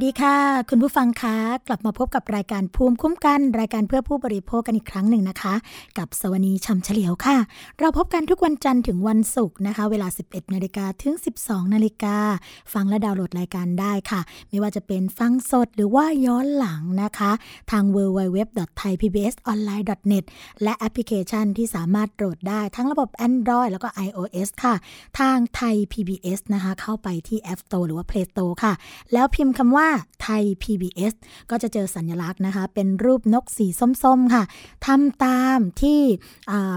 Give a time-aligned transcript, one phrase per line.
[0.00, 0.38] สดีค่ะ
[0.70, 1.36] คุณผู้ฟังคะ
[1.68, 5.54] กลับมาพบกับรายการภูมิคุ้มกัน รายการเพื่อผู้บริโภคกันอีกครั้งหนึ่งนะคะ
[5.98, 7.36] กับสวนีชำเฉลียวค่ะ
[7.78, 11.14] เราพบกันทุกวันจันทร์ถึงวันศุกร์นะคะ เวลา 11นาฬิกาถึง
[11.44, 12.16] 12นาฬิกา
[12.72, 17.30] ฟังและดาวน์โหลดรายการได้ค่ะ ไม่ว่าจะเป็นฟังสดหรือว่าย้อนหลังนะคะ
[17.70, 20.24] ทาง www.thaipbsonline.net
[20.62, 24.74] และแอปพลิเคชันที่สามารถโหลดได้ทั้งระบบ Android แล้วก็ iOS ค่ะ
[25.18, 28.72] ทางไทย PBS นะคะ เข้าไปที่ App Store หรือว่า Play Store ค่ะ
[29.12, 29.86] แล้วพิมพ์คำว่า
[30.22, 31.14] ไทย PBS
[31.50, 33.66] ก็จะเจอสัญลักษณ์นะคะ เป็นรูปนกสี
[34.02, 34.44] ส้มๆค่ะ
[34.86, 36.00] ทำตามที่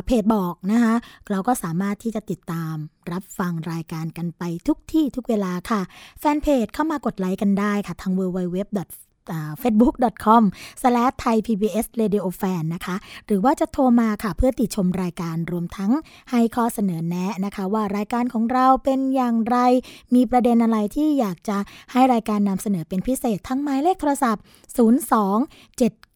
[0.06, 0.96] เพจบอกนะคะ
[1.30, 2.76] เราก็สามารถที่จะติดตาม
[3.12, 5.82] รับฟังรายการกันไปทุกที่ทุกเวลาค่ะ
[6.20, 8.60] แฟนเพจเข้ามากดไลค์กันได้ค่ะ ทาง www
[9.64, 15.92] facebook.com/thaipbsradiofan นะคะ หรือว่าจะโทรมาค่ะเพื่อติชมรายการรวมทั้ง
[16.32, 19.58] ให้ข้อเสนอแนะนะคะ ว่ารายการของเราเป็นอย่างไร
[20.16, 21.58] มีประเด็นอะไรที่อยากจะ
[21.92, 24.44] ให้รายการนำเสนอเป็นพิเศษทั้งหมายเลขโทรศัพท์
[24.78, 24.90] 02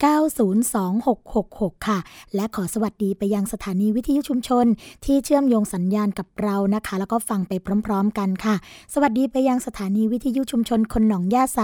[0.04, 2.00] 7902666 ค่ะ
[2.36, 4.66] และขอสวัสดีไปยังสถานีวิทยุชุมชน
[5.06, 7.54] ที่เชื่อมโยงสัญญาณกับเรานะคะ แล้วก็ฟังไป
[7.86, 8.56] พร้อม ๆ กันค่ะ
[8.94, 11.60] สวัสดีไปยังสถานีวิทยุชุมชนคนหนองย่าไซ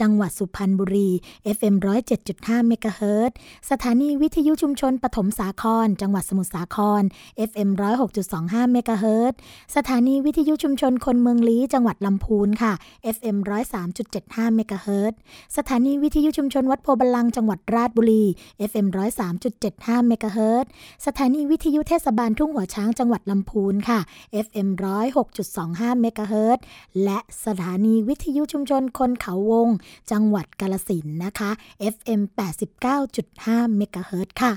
[0.00, 1.08] จังหวัดสุพรรณบุรี
[1.56, 1.74] FM
[2.20, 3.32] 107.5เมกะเฮิรต
[3.70, 7.02] สถานีวิทยุชุมชนปฐมสาคร จังหวัดสมุทรสาคร
[7.50, 7.70] FM
[8.22, 9.32] 106.25เมกะเฮิรต
[9.76, 12.72] สถานีวิทยุชุมชนคนเมืองลี้จังหวัดลำพูนค่ะ
[13.16, 13.36] FM
[13.96, 15.12] 103.75เมกะเฮิรต
[15.56, 18.24] สถานีวิทยุชุมชนวัดโพบาลังจังหวัดราชบุรี
[18.70, 18.86] FM
[19.48, 20.64] 103.75เมกะเฮิรต
[21.06, 24.00] สถานีวิทยุเทศบาลทุ่งหัวช้างจังหวัดลำพูนค่ะ
[24.46, 24.68] FM
[25.34, 26.58] 106.25เมกะเฮิรต
[27.04, 29.68] และสถานีวิทยุชุมชนคนเขาวง
[30.12, 31.50] จังหวัดกาลสินนะคะ
[31.94, 32.20] FM
[32.98, 34.52] 89.5เมกะเฮิรตค่ะ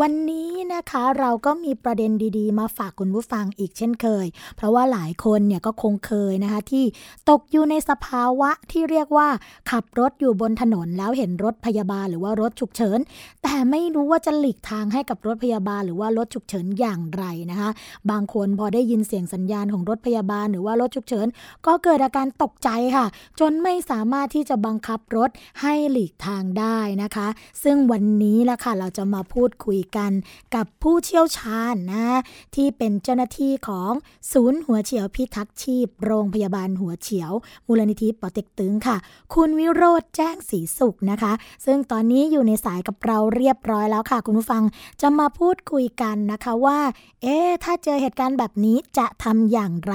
[0.00, 4.26] วันนี้นะคะเราก็มีประเด็นดีๆ มาฝากคุณผู้ฟังอีกเช่นเคย
[4.56, 6.84] เพราะว่าหลายคนเนี่ยก็คงเคยนะคะ ที่
[7.30, 9.28] ตกอยู่ในสภาวะที่เรียกว่า
[9.70, 12.98] ขับรถอยู่บนถนนแล้วเห็นรถพยาบาลหรือว่ารถฉุกเฉิน
[13.42, 17.70] แต่ไม่รู้ว่าจะหลีกทางให้กับรถพยาบาล หรือว่ารถฉุกเฉินอย่างไรนะคะ
[18.10, 21.26] บางคนพอได้ยินเสียงสัญญาณของรถพยาบาล หรือว่ารถฉุกเฉิน
[21.66, 23.06] ก็เกิดอาการตกใจค่ะ
[23.40, 25.30] จนไม่สามารถที่จะบังคับรถ
[25.60, 27.28] ให้หลีกทางได้นะคะ
[27.62, 30.10] ซึ่งวันนี้ละค่ะเราจะมาพูดคุยกัน
[30.54, 32.18] กับผู้เชี่ยวชาญนะ
[32.54, 33.92] ที่เป็นเจ้าหน้าที่ของ
[34.32, 37.32] ศูนย์หัวเฉียวพิทักษ์ชีพ โรงพยาบาลหัวเฉียว
[37.66, 38.96] มูลนิธิปอเต็กตึงค่ะ
[39.34, 41.32] คุณวิโรธแจ้งศรีสุขนะคะ
[41.64, 44.62] ซึ่งตอนนี้อยู่ในสายกับเราเรียบร้อยแล้วค่ะ คุณผู้ฟัง
[45.00, 46.78] จะมาพูดคุยกันนะคะว่า
[47.22, 49.94] เอ๊ถ้าเจอเหตุการณ์แบบนี้จะทำอย่างไร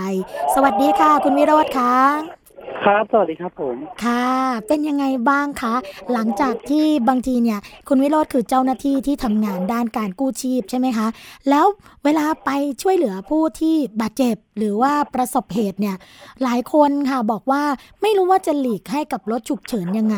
[0.53, 2.42] สวัสดีค่ะ คุณวิโรธค่ะ
[2.83, 4.27] ครับ สวัสดีครับผม ค่ะ
[4.67, 5.75] เป็นยังไงบ้างคะ
[6.13, 11.07] หลังจากที่บางทีเนี่ย คุณวิโรธคือเจ้าหน้าที่ที่ทำงานด้านการกู้ชีพใช่ไหมคะ
[11.49, 11.65] แล้ว
[12.03, 12.49] เวลาไป
[12.81, 15.95] ช่วยเหลือผู้ที่บาดเจ็บหรือว่าประสบเหตุเนี่ย
[16.43, 17.63] หลายคนค่ะบอกว่า
[18.01, 20.17] ไม่รู้ว่าจะหลีกให้กับรถฉุกเฉินยังไง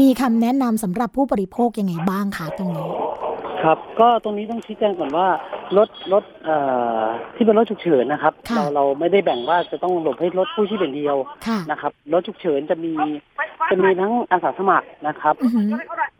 [0.00, 2.90] มีคำแนะนำสำหรับผู้บริโภคยังไงบ้างคะตรงนี้
[3.64, 5.26] ครับ ก็ตรงนี้ต้องชี้แจงก่อนว่า
[5.76, 6.56] รถรถเอ่
[7.00, 7.02] อ
[7.34, 11.16] ที่เป็นรถฉุกเฉินนะครับ ค่ะเราเราไม่ได้แบ่งว่าจะต้องหลบให้รถผู้ชีพอย่างเดียว
[11.46, 12.92] ค่ะ นะครับรถฉุกเฉินจะมี
[13.70, 15.70] จะมีทั้งอาสาสมัครนะครับอือหือ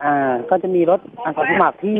[0.03, 1.99] อ่าก็จะมีรถอาสาสมัครที่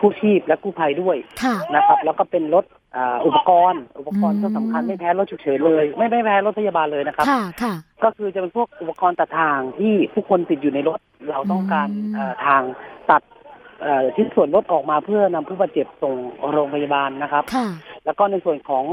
[0.00, 2.64] ผู้ชีพและกู้ภัยด้วยค่ะ นะครับ แล้วก็เป็นรถ
[2.96, 7.74] อ่าอุปกรณ์ อุปกรณ์อืมก็สำคัญไม่แพ้รถฉุกเฉินเลย ไม่ไม่แพ้รถพยาบาลเลยนะครับ ค่ะ ค่ะ
[8.04, 10.98] ก็คือจะเป็นพวกอุปกรณ์ตัดทางที่ผู้คนติดอยู่ในรถ
[11.30, 12.62] เราต้องการอืม เอ่อทาง
[13.10, 13.31] ตัดเอ่อ
[14.16, 16.14] ชิ้นส่วนรถออกมาเพื่อนำผู้บาดเจ็บส่ง
[16.52, 17.66] โรงพยาบาลนะครับค่ะ
[18.04, 18.84] แล้วก็ในส่วนของ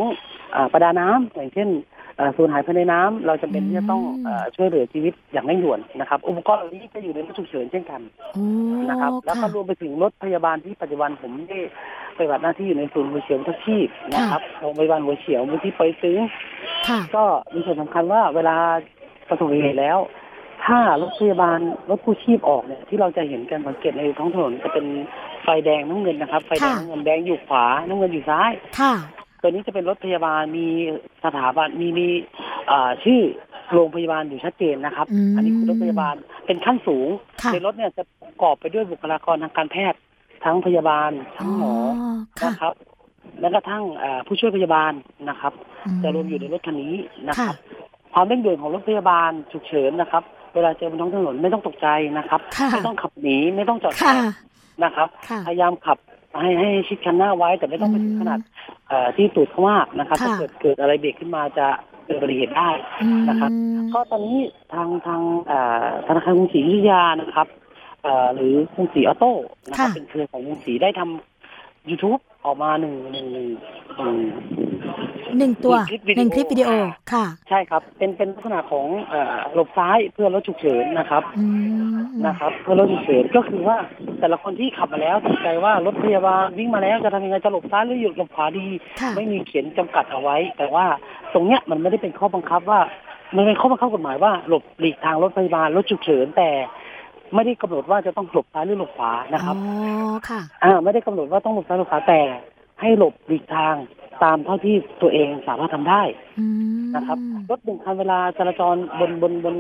[0.52, 1.70] เอ่อประดาน้ำอย่างเช่น
[2.18, 8.02] เอ่อสูญหายภายในน้ำเราจำเป็นที่จะต้องอืมเอ่อช่วยเหลือชีวิตอย่างเร่งด่วนนะครับ อุปกรณ์เหล่านี้จะอยู่ในรถฉุกเฉินเช่นกัน
[8.34, 8.46] โอ้
[8.90, 11.60] นะครับ แล้วก็ค่ะรวมไปถึงรถพยาบาลที่ปัจจุบันผมได้
[12.18, 16.18] ปฏิบัติหน้าที่อยู่ในศูนย์หัวเฉียวทุกชีพนะครับโรงพยาบาลหัวเฉียวมูลที่ไปอยตึง
[16.88, 18.56] ค่ะก็มีส่วนสำคัญว่าเวลา
[19.30, 19.98] ประสบเหตุแล้ว
[20.66, 21.60] ถ้ารถพยาบาล
[21.90, 24.86] รถกู้ชีพออกเนี่ยที่เราจะเห็นกันสังเกตในท้องถนนจะเป็น
[25.44, 28.94] ไฟแดงน้ำเงินนะครับ ไฟแดงค่ะน้ำเงินแดงอยู่ขวาน้ำเงินอยู่ซ้าย ค่ะ
[29.42, 30.68] ตัวนี้จะเป็นรถพยาบาลมี
[31.24, 32.08] สถาบันมีมี
[32.68, 33.22] เอ่อชื่อ
[33.74, 37.08] โรงพยาบาลอยู่ชัดเจนนะครับอืมอันนี้คือรถพยาบาลเป็นขั้นสูง
[37.44, 40.00] ค่ะในรถเนี่ยจะประกอบไปด้วยบุคลากรทางการแพทย์
[40.44, 41.74] ทั้งพยาบาลทั้งหมอ
[42.42, 42.74] ค่ะนะครับ
[43.40, 44.92] และกระทั่งเอ่อผู้ช่วยพยาบาล
[45.30, 45.54] นะครับ
[45.86, 46.96] อืจะรวมอยู่ในรถคันนี้
[47.28, 47.56] นะคค่ะรับ
[48.14, 51.88] ความเร่งด่วนของรถพยาบาลฉุกเฉินนะครับ เวลาเจอบนท้องถนนไม่ต้องตกใจ
[52.18, 54.14] นะครับค่ะไม่ต้องขับหนีไม่ต้องจอดค่ะ
[54.84, 55.98] นะครับค่ะพยายามขับ
[56.42, 58.40] ให้ให้ชิดคันหน้าไว้แต่ไม่ต้องไปถึงขนาด
[58.90, 61.68] เอ่อที่ตูดเขามากนะครับค่ะถ้าเกิดเกิดอะไรเบรกขึ้นมาจะ
[62.06, 62.70] เกิดอุบัติเหตุได้
[63.02, 63.52] อืมนะครับ
[63.94, 64.40] ก็ตอนนี้
[64.74, 67.48] ทางทางเอ่อธนาคารกรุงศรีอยุธยานะครับ
[68.04, 69.34] เอ่อหรือกรุงศรีออโต้
[69.70, 73.48] นะครับค่ะเป็นเครือของกรุงศรีได้ทำ YouTube ออกมาหนึ่งหนึ่งหนึ่ง
[75.38, 76.70] หนึ่งหนึ่งตัวหนึ่งคลิปวิดีโอหนึ่งคลิปวิดีโอ
[77.14, 81.46] ค่ะ ใช่ครับ เป็นเป็นลักษณะของเอ่อหลบซ้ายเพื่อรถฉุกเฉินนะครับอื
[81.96, 83.78] มนะครับ เพื่อรถฉุกเฉินก็คือว่า
[84.20, 88.68] แต่ละคนที่ขับมาแล้วตัดใจว่ารถพยาบาลวิ่งมาแล้วจะทำยังไงจะหลบซ้ายหรือหยุดหลบขวาดี
[89.02, 90.86] ค่ะไม่มีเขียนจำกัดเอาไว้ แต่ว่า
[91.34, 92.80] ตรงเนี้ยมันไม่ได้เป็นข้อบังคับว่า
[93.36, 96.50] มันเป็นข้อบังคับกฎหมายว่าหลบหลีกทางรถพยาบาลรถฉุกเฉินแต่
[97.36, 99.74] ไม่ได้กำหนดว่าจะต้องหลบซ้ายหรือหลบขวานะครับ อ๋อ
[100.30, 102.22] ค่ะ อ่า ไม่ได้กำหนดว่าต้องหลบซ้ายหลบขวาแต่
[102.82, 103.76] ให้หลบหลีกทาง
[104.24, 106.02] ตามเท่าที่ตัวเองสามารถทำได้
[106.40, 106.46] อื
[106.80, 107.18] มนะครับ
[107.50, 109.56] รถหนึ่งคันเวลาจราจรบนบนบน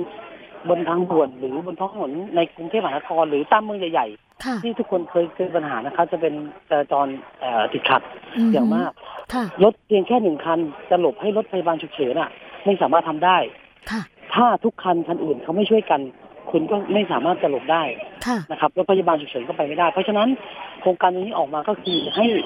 [0.70, 4.08] บนทางด่วนหรือบนท้องถนนในกรุงเทพมหานครหรือตามเมืองใหญ่
[4.46, 6.34] ค่ะๆที่ทุกคนเคยเจอปัญหานะครับ จะเป็น
[6.70, 7.08] จราจร
[7.39, 8.01] เอ่อติดขัด
[8.54, 8.92] อย่างมาก
[9.34, 12.30] ค่ะรถเพียงแค่หนึ่งคันจะหลบให้รถพยาบาลฉุกเฉินอะ
[12.66, 13.38] ไม่สามารถทำได้
[13.92, 14.01] ค่ะ
[14.34, 16.01] ถ้าทุกคันคันอื่นเขาไม่ช่วยกัน
[16.51, 17.84] คุณก็ไม่สามารถจะหลบได้
[18.28, 20.28] ค่ะนะครับรถพยาบาลฉุกเฉินก็ไปไม่ได้ เพราะฉะนั้น
[20.82, 22.38] โครงการนี้ออกมาก็คือให้ร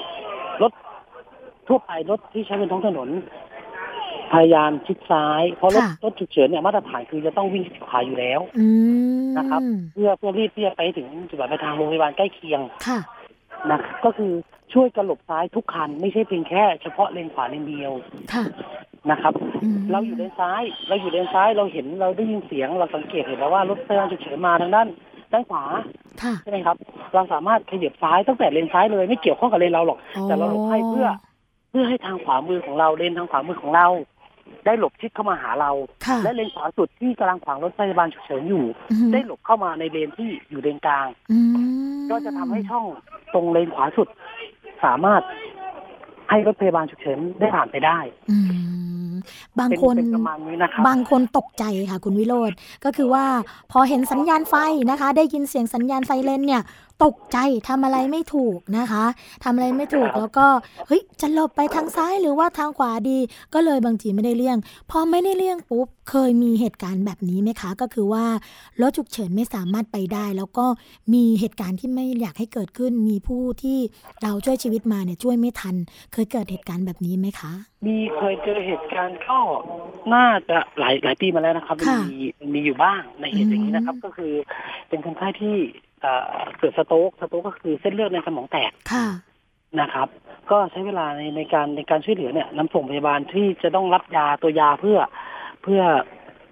[1.68, 3.08] ทั่วไปรถที่ใช้บนท้องถนน
[4.32, 8.66] พยายามชิดซ้าย เพราะรถค่ะรถฉุกเฉินเนี่ยมาตรฐานคือจะต้องวิ่งชิดขวาอยู่แล้วอื
[9.24, 9.60] มนะครับ
[9.92, 12.98] เพื่อเพื่อรีบที่จะไปถึงจุดหมายปลายทางโรงพยาบาลใกล้เคียงค่ะ
[13.70, 14.32] นะครับก็คือ
[14.74, 17.92] ช่วยกันหลบซ้ายทุกคัน ไม่ใช่เพียงแค่เฉพาะเลนขวาเลนเดียว
[18.32, 18.44] ค่ะ
[19.10, 19.32] นะครับ
[19.76, 24.88] มเราอยู่เลนซ้าย เราอยู่เลนซ้ายเราเห็นเราได้ยินเสียงเราสังเกตเห็นแล้วว่ารถพยาบาลฉุกเฉินมาทางด้าน
[25.32, 25.64] ด้านขวา
[26.22, 26.76] ค่ะใช่ไหมครับ
[27.14, 33.86] เราสามารถขยับซ้ายตั้งแต่เลนซ้ายเลยไม่เกี่ยวข้องกับเลนเราหรอก แต่เราหลบให้เพื่อเพื่อให้ทางขวามือของเราเลนทางขวามือของเรา
[34.66, 35.70] ได้หลบชิดเข้ามาหาเรา
[36.06, 41.38] ค่ะและเลนขวาสุดที่กำลังขวางรถพยาบาลฉุกเฉินอยู่อืมได้หลบเข้ามาในเลนที่อยู่เลนกลางอื
[41.94, 42.84] มก็จะทำให้ช่อง
[43.34, 44.08] ตรงเลนขวาสุด
[44.84, 45.22] สามารถ
[46.30, 47.98] ให้รถพยาบาลฉุกเฉินได้ผ่านไปได้
[48.30, 48.36] อื
[49.10, 49.12] ม
[49.58, 52.52] บางเป็นคนเป็นประมาณนี้นะครับบางคนตกใจค่ะคุณวิโรธ
[52.84, 53.24] ก็คือว่า
[53.72, 54.54] พอเห็นสัญญาณไฟ
[54.90, 56.62] นะคะ ได้ยินเสียงสัญญาณไซเรนเนี่ย
[57.04, 59.04] ตกใจทำอะไรไม่ถูกนะคะ
[59.44, 60.46] ทำอะไรไม่ถูกครับแล้วก็
[60.86, 63.18] เฮ้ยจะหลบไปทางซ้ายหรือว่าทางขวาดี
[63.54, 64.58] ก็เลยบางทีไม่ได้เลี่ยง
[64.90, 68.24] พอไม่ได้เลี่ยงปุ๊บเคยมีเหตุการณ์แบบนี้ไหมคะ ก็คือว่า
[68.80, 70.66] รถฉุกเฉินไม่สามารถไปได้ แล้วก็
[71.14, 73.78] มีเหตุการณ์ที่ไม่อยากให้เกิดขึ้น มีผู้ที่
[74.22, 75.76] เราช่วยชีวิตมาเนี่ยช่วยไม่ทัน
[76.12, 77.52] เคยเกิดเหตุการณ์แบบนี้ไหมคะ
[77.86, 79.38] มีเคยเจอเหตุการณ์ก็
[80.14, 82.18] น่าจะหลายหลายปีมาแล้วนะครับค่ะมี
[82.54, 84.32] มีอยู่บ้างในเหตุอย่างนี้นะครับอืมก็คือ
[84.88, 85.56] เป็นคนไข้ที่
[86.04, 86.24] เอ่อ
[86.58, 89.06] เกิดสโต๊กสโต๊กก็คือเส้นเลือดในสมองแตกค่ะ
[89.80, 90.08] นะครับ
[90.50, 94.98] ก็ใช้เวลาในในการในการช่วยเหลือเนี่ยนำส่งพยาบาลที่จะต้องรับยาตัวยาเพื่อ
[95.62, 95.82] เพื่อ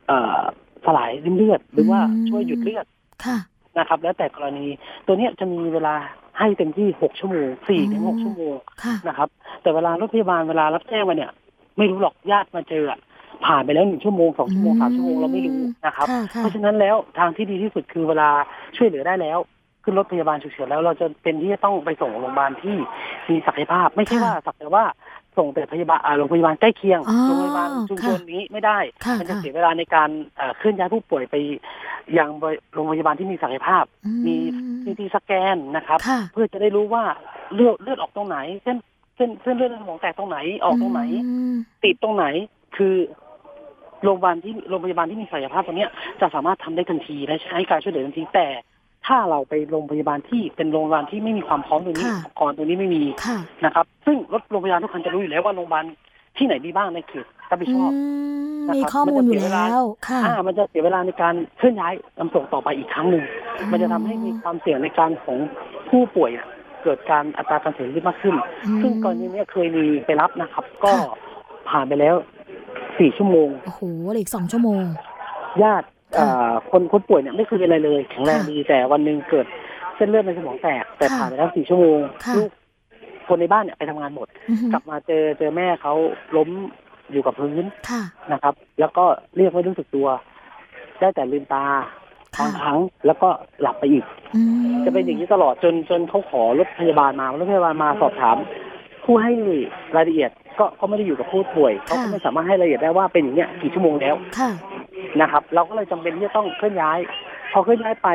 [0.07, 0.41] เอ่อ
[0.87, 2.87] สลายริ่มเลือด หรือว่าอืมช่วยหยุดเลือด
[3.25, 3.39] ค่ะ
[3.79, 4.67] นะครับ แล้วแต่กรณี
[5.07, 5.95] ตัวเนี้ยจะมีเวลา
[6.39, 9.29] ให้เต็มที่หกชั่วโมงสี่ถึงหกชั่วโมงค่ะนะครับ
[9.63, 11.31] แต่เวลารถพยาบาลเวลารับแจ้งมาเนี่ย
[11.79, 12.99] ไม่รู้หรอกญาติมาเจออะ
[13.47, 18.29] ผ่านไปแล้วหนึ่งชั่วโมงสองชั่วโมงสามชั่วโมงเราไม่รู้นะครับค่ะค่ะเพราะฉะนั้นแล้วทางที่ดีที่สุดคือเวลา
[18.77, 19.39] ช่วยเหลือได้แล้ว
[19.85, 22.77] ขึ้นรถพยาบาลฉุกเฉินแล้วเราจะเป็นที่จะต้องไปส่งโรงพยาบาลที่
[23.29, 24.85] มีศักยภาพ ไม่ใช่ว่าสักแต่ว่า
[25.39, 31.35] ส่งแต่พยาบาลอ่าโรงพยาบาลใกล้เคียงอ๋อโรงพยาบาลชุมชนค่ะนี้ไม่ได้ค่ะมันจะค่ะเสียเวลาในการเอ่อเคลื่อนย้ายผู้ป่วยไป
[32.19, 32.29] ยัง
[32.75, 34.37] โรงพยาบาลที่มีศักยภาพอืมี
[34.83, 37.05] ซีทีสแกนนะครับค่ะเพื่อจะได้รู้ว่า
[37.55, 38.77] เลือดเลือดออกตรงไหน เส้น
[39.17, 41.03] เส้นเส้นเลือดในสมองแตกตรงไหนออกตรงไหน
[41.53, 42.27] มติดตรงไหน
[42.77, 42.95] คือ
[44.05, 45.91] โรงพยาบาลที่โรงพยาบาลที่มีศักยภาพตรงเนี้ย
[46.21, 48.47] จะสามารถทำได้ทันทีและใช้การช่วยเหลือทันทีแต่
[49.07, 55.85] ถ้าเราไปโรงพยาบาลที่เป็นโรงพยาบาลที่ไม่มีความพร้อมตรงนี้ค่ะอุปกรณ์ตรงนี้ไม่มีค่ะนะครับ ซึ่งรถโรงพยาบาลทุกคันจะรู้อยู่แล้วว่าโรงพยาบาล
[56.37, 57.99] ที่ไหนดีบ้างในเขตรับผิดชอบอื
[58.59, 63.25] มนะครับมีข้อมูลอยู่แล้วค่ะอ่ามันจะเสียเวลาในการเคลื่อนย้ายนำส่งต่อไปอีกครั้งหนึ่ง
[63.71, 65.39] มันจะทำให้มีความเสี่ยงในการของ
[65.89, 66.49] ผู้ป่วยน่ะ
[66.83, 68.35] เกิดการอัตราการเสียชีวิตมากขึ้น
[68.67, 71.19] อืมซึ่งกรณีเนี้ยเคยมีไปรับนะครับ ก็ค่ะ
[71.69, 72.15] ผ่านไปแล้ว
[72.99, 74.83] สี่ชั่วโมง โอ้โหเหลืออีกสองชั่วโมง
[75.63, 79.47] ญาติเอ่อคนคนป่วยเนี่ยไม่เคยเป็นอะไรเลยแข็งแรงค่ะดีแต่วันหนึ่งเกิด
[79.97, 82.51] เส้นเลือดในสมองแตก แต่ค่ะผ่านไปแล้วสี่ชั่วโมงค่ะลูก
[83.29, 85.95] คนในบ้านเนี่ยไปทำงานหมดอือหือกลับมาเจอเจอแม่เขา
[86.37, 86.49] ล้ม
[87.11, 88.03] อยู่กับพื้นค่ะ
[88.33, 89.05] นะครับ แล้วก็
[89.37, 90.09] เรียกไม่รู้สึกตัว
[91.01, 91.65] ได้แต่ลืมตา
[92.37, 93.29] ค่ะบางครั้งแล้วก็
[93.61, 94.41] หลับไปอีกอื
[94.73, 98.37] มจะเป็นอย่างนี้ตลอดจนจนเขาขอรถพยาบาลมารถพยาบาลมาสอบถาม
[99.05, 99.33] ผู้ให้
[99.97, 104.51] รายละเอียด ก็ก็ไม่ได้อยู่กับผู้ป่วยเขาก็ไม่สามารถให้รายละเอียดได้ว่าเป็นอย่างเนี้ยกี่ชั่วโมงแล้วค่ะ
[105.21, 106.99] นะครับ เราก็เลยจำเป็นที่จะต้องเคลื่อนย้าย
[107.53, 108.09] พอเคลื่อนย้ายไป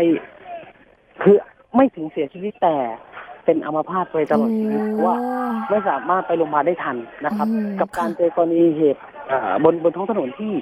[1.24, 1.36] คือ
[1.76, 2.76] ไม่ถึงเสียชีวิตแต่
[3.46, 5.18] เป็นอัมพาตไปตลอดชีวิตเพราะว่า
[5.70, 10.54] ไม่สามารถไปโรงพยาบาลได้ทันนะครับอืมกับการค่ะเจอกรณีเหตุเอ่อบนบนท้องถนนที่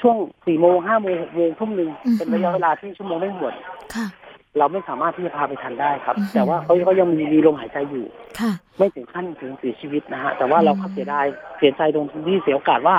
[0.00, 3.54] ช่วงสี่โมงห้าโมงหกโมงทุ่มหนึ่งอือฮึเป็นระยะเวลาที่ชั่วโมงเร่งด่วน
[3.94, 4.06] ค่ะ
[4.58, 8.04] เราไม่สามารถที่จะพาไปทันได้ครับอือฮึแต่ว่าเขาก็ยังมีมีลมหายใจอยู่
[8.40, 11.26] ค่ะไม่ถึงขั้นถึงเสียชีวิตนะฮะแต่ว่าเราก็อืมเสียดาย
[11.58, 12.96] เสียใจตรงที่เสียโอกาสว่า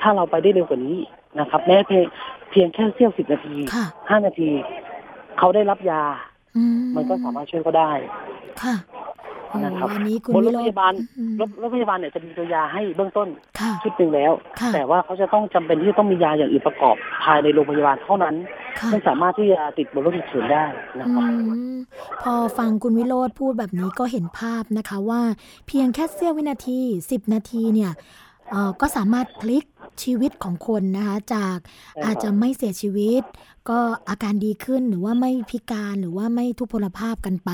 [0.00, 0.98] ถ้าเราไปได้เร็วกว่านี้
[1.40, 2.04] นะครับ แม้เพียง
[2.50, 4.50] เพียงแค่เสี้ยวสิบนาทีค่ะห้านาที
[5.38, 6.02] เขาได้รับยา
[6.56, 6.62] อื
[6.96, 7.90] มันก็สามารถช่วยเขาได้
[8.62, 9.23] ค่ะโอ้
[9.64, 13.28] นะครับวันนี้คุณบนรวิถโรพจยาบาลอืมรถรถพยาบาลเนี่ยจะมีตัวยาให้เบื้องต้น
[13.60, 18.34] ค่ะชุดหนึ่งแล้วค่ะแต่ว่าเขาจะต้องจำเป็นที่จะต้องมียาอย่างอื่นประกอบภายในโรงพยาบาลเท่านั้น
[18.78, 20.64] ค่ะไม่สามารถที่จะติดบนรถฉุกเฉินได้
[21.00, 21.34] นะครับอื
[21.74, 21.76] ม
[22.22, 25.22] พอฟังคุณวิโรธพูดแบบนี้ก็เห็นภาพนะคะว่า
[25.66, 28.23] เพียงแค่เสี้ยววินาที 10 นาทีเนี่ยเอ่อ
[28.80, 29.64] ก็สามารถพลิก
[30.02, 33.22] ชีวิตของคนนะคะจากใช่ครับอาจจะไม่เสียชีวิต
[33.70, 37.50] ก็อาการดีขึ้นหรือว่าไม่พิการหรือว่าไม่ทุพพลภาพกันไป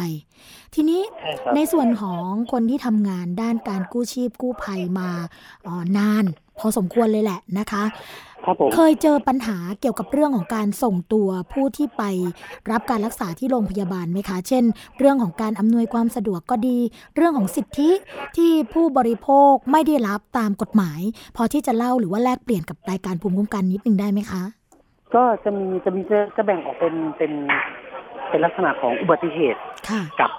[0.74, 5.08] ทีนี้ใช่ครับในส่วนของคนที่ทำงานด้านการกู้ชีพกู้ภัยมา
[5.64, 6.24] เอ่อนาน
[6.58, 8.29] พพอสมควรเลยแหละนะคะครับผม
[8.74, 12.02] เคยเจอปัญหาเกี่ยวกับเรื่องของการส่งตัวผู้ที่ไป
[12.70, 14.64] รับการรักษาที่โรงพยาบาลไหมคะ เช่น
[14.98, 16.78] เรื่องของการอำนวยความสะดวกก็ดี
[17.16, 17.90] เรื่องของสิทธิ
[18.36, 21.00] ที่ผู้บริโภคไม่ได้รับตามกฎหมาย
[21.36, 24.42] พอที่จะเล่าหรือว่าแลกเปลี่ยนกับรายการภูมิคุ้มกันนิดนึงได้ไหมคะ
[25.14, 27.32] ก็จะมีจะมีจะจะแบ่งออกเป็นเป็น
[28.28, 30.30] เป็นลักษณะของอุบัติเหตุค่ะกับ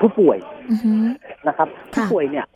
[0.00, 0.38] ผู้ป่วย
[0.70, 0.92] อือฮึ
[1.48, 2.46] นะครับค่ะผู้ป่วยเนี่ย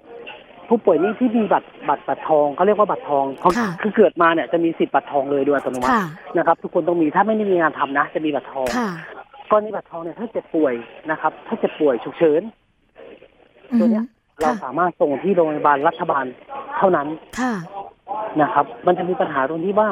[0.70, 6.04] ผู้ป่วยนี่ที่มีบัตรบัตรบัตรทองเขาเรียกว่าบัตรทองเขาค่ะคือเกิดมาเนี่ยจะมีสิทธิ์บัตรทองเลยโดยอัตโนมัติค่ะ
[6.36, 8.90] นะครับ ทุกคนต้องมีถ้าไม่ได้มีงานทำนะ จะมีบัตรทองค่ะ
[9.50, 10.74] กรณีบัตรทองเนี่ยถ้าเจ็บป่วย
[11.10, 12.42] นะครับ ถ้าเจ็บป่วยฉุกเฉิน
[13.72, 14.04] อือตัวฮึเนี้ย
[14.40, 16.24] เราค่ะสามารถส่งที่โรงพยาบาลรัฐบาล
[16.78, 17.08] เท่านั้น
[17.40, 17.54] ค่ะ
[18.40, 19.88] นะครับ มันจะมีปัญหาตรงที่ว่า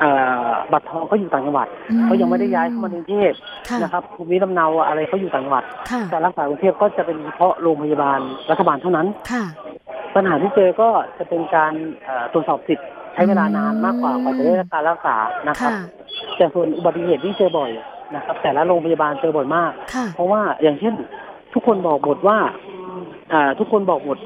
[0.00, 0.10] เอ่
[0.48, 3.32] อบัตรทองเขาอยู่ต่างจังหวัดอืมเขายังไม่ได้ย้ายเข้ามากรุงเทพ
[3.68, 9.44] ค่ะนะครับภูมิลำเนาอะไรเขาอยู่ต่างจังหวัดค่ะการรักษากรุงเทพก็จะเป็นเฉพาะโรงพยาบาลรัฐบาลเท่านั้นค่ะ
[10.14, 10.88] ปัญหาที่เจอก็
[11.18, 11.72] จะเป็นการ
[12.04, 15.16] เอ่อตรวจสอบสิทธิ์ใช้เวลานานมากกว่ากว่าจะได้รับการรักษา
[15.48, 15.82] นะครับค่ะ
[16.36, 17.70] แต่ส่วนอุบัติเหตุที่เจอบ่อย
[18.14, 20.94] นะครับ แต่ละโรงพยาบาลเจอบ่อยมากค่ะเพราะว่าอย่างเช่น
[21.54, 22.38] ทุกคนบอกหมดว่า
[23.32, 24.18] อ่าทุกคนบอกหมด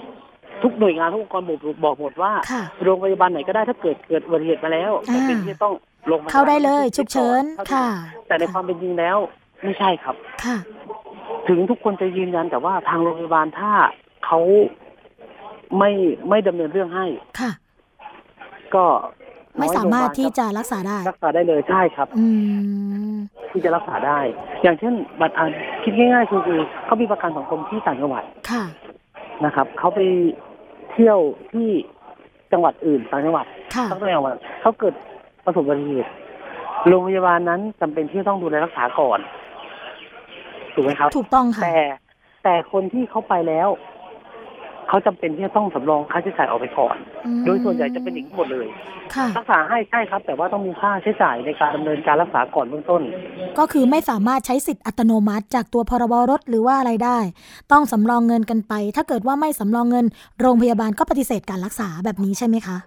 [0.62, 5.74] ทุกหน่วยงานทุกองค์กรบอกบอกหมดว่าค่ะโรงพยาบาลไหนก็ได้ถ้าเกิดเกิดอุบัติเหตุมาแล้วอ่าจำเป็นที่จะต้อง
[6.10, 7.88] ลงมาเข้าได้เลยฉุกเฉินเข้าได้ค่ะ
[8.26, 9.16] แต่ในความเป็นจริงแล้ว
[9.64, 10.56] ไม่ใช่ครับค่ะ
[11.48, 13.72] ถึงทุกคนจะยืนยันแต่ว่าทางโรงพยาบาลถ้า
[14.26, 14.40] เขา
[15.78, 15.90] ไม่
[16.28, 17.06] ไม่ดำเนินเรื่องให้
[17.40, 17.50] ค่ะ
[18.74, 18.84] ก็
[19.58, 22.26] ไม่สามารถที่น้อยโงพยบจะรักษาได้ รักษาได้เลยใช่ครับ อื
[23.14, 23.16] ม
[23.50, 24.18] ที่จะรักษาได้
[24.62, 25.46] อย่างเช่น บัตรอ่า
[25.84, 28.64] คิดง่ายๆคือคือเขามีประกันสังคมที่ต่างจังหวัดค่ะ
[29.44, 30.00] นะครับเขาไป
[30.92, 31.18] เที่ยว
[31.52, 31.68] ที่
[32.52, 34.94] จังหวัดอื่นต่างจังหวัดค่ะต้องจังหวัดเขาเกิด
[35.44, 36.10] ประสบอุบัติเหตุ
[36.88, 39.18] โรงพยาบาลนั้นจำเป็นที่ต้องดูแลรักษาก่อน
[40.74, 41.78] ถูกไหมครับ ถูกต้องค่ะแต่
[42.44, 43.68] แต่คนที่เขาไปแล้ว
[44.88, 48.66] เขาจำเป็นที่จะต้องสำรองค่าใช้จ่ายออกไปก่อนอืมโดยส่วนใหญ่จะเป็นอย่างนี้หมดเลย
[49.14, 53.02] ค่ะรักษาให้ใช่ครับ แต่ว่าต้องมีค่าใช้จ่ายในการดำเนินการรักษาก่อนเบื้องต้น
[53.58, 57.18] ก็คือไม่สามารถใช้สิทธิ์อัตโนมัติ จากตัวพรบรถหรือว่าอะไรได้
[57.72, 60.04] ต้องสำรองเงินกันไป ถ้าเกิดว่าไม่สำรองเงิน
[60.40, 62.78] โรงพยาบาลก็ปฏิเสธการรักษาแบบนี้ใช่ไหมคะ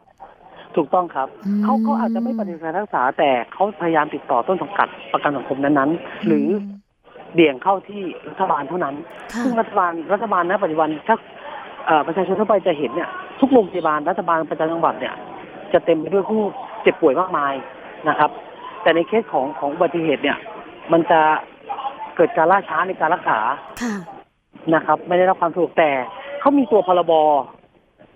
[0.76, 6.48] ถูกต้องครับอืมเขาเขาอาจจะไม่ปฏิเสธรักษาแต่เขาพยายามติดต่อต้นสังกัดประกันสังคมนั้นๆ หรือ
[7.34, 8.96] เบี่ยงเข้าที่รัฐบาลเท่านั้น
[9.34, 11.28] ค่ะซึ่งรัฐบาลรัฐบาลณปัจจุบันถ้าเอ่อ
[12.08, 15.16] ประชาชนทั่วไปจะเห็นเนี่ยทุกโรงพยาบาลรัฐบาลประจำจังหวัดเนี่ย
[15.74, 16.42] จะเต็มไปด้วยผู้
[16.82, 17.54] เจ็บป่วยมากมาย
[18.10, 18.30] นะครับ
[18.82, 20.38] แต่ในเคสของของอุบัติเหตุเนี่ย
[20.92, 21.20] มันจะ
[22.16, 23.40] เกิดการล่าช้าในการรักษา
[23.82, 23.96] ค่ะ
[24.74, 25.92] นะครับ ไม่ได้รับความสะดวกแต่
[26.40, 27.14] เขามีตัวพรบ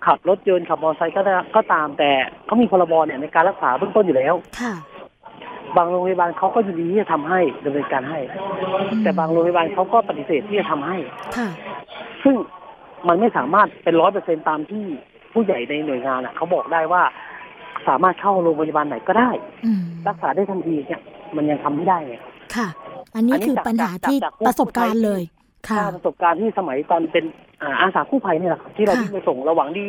[0.06, 2.10] ขับรถยนต์ขับมอเตอร์ไซค์ก็ได้ก็ตามแต่
[2.46, 4.74] เขามีพรบเนี่ยในการรักษาเบื้องต้นอยู่แล้วค่ะ
[5.76, 8.18] บางโรงพยาบาลเขาก็ยินดีที่จะทำให้ดำเนินการให้
[9.02, 10.96] แต่บางโรงพยาบาลเขาก็ปฏิเสธที่จะทำให้
[11.36, 11.48] ค่ะ
[12.24, 12.34] ซึ่ง
[13.08, 14.84] มันไม่สามารถเป็นร้อยเปอร์เซ็นตามที่
[15.32, 17.02] ผู้ใหญ่ในหน่วยงานอะเขาบอกได้ว่า
[17.88, 19.30] สามารถเข้าโรงพยาบาลไหนก็ได้
[19.64, 21.00] อืมรักษาได้ทันทีเนี่ย
[21.36, 22.14] มันยังทำไม่ได้ไง
[22.56, 22.68] ค่ะ
[23.14, 25.22] อันนี้อันนี้คือจากปัญหาจากที่จากผู้ประสบการณ์เลย
[25.68, 27.24] ค่ะถ้าประสบการณ์ที่สมัยตอนเป็น
[27.62, 29.88] อ่าอาสากู้ภัยเนี่ยแหละครับที่เราค่ะวิ่งไปส่งเราหวังดี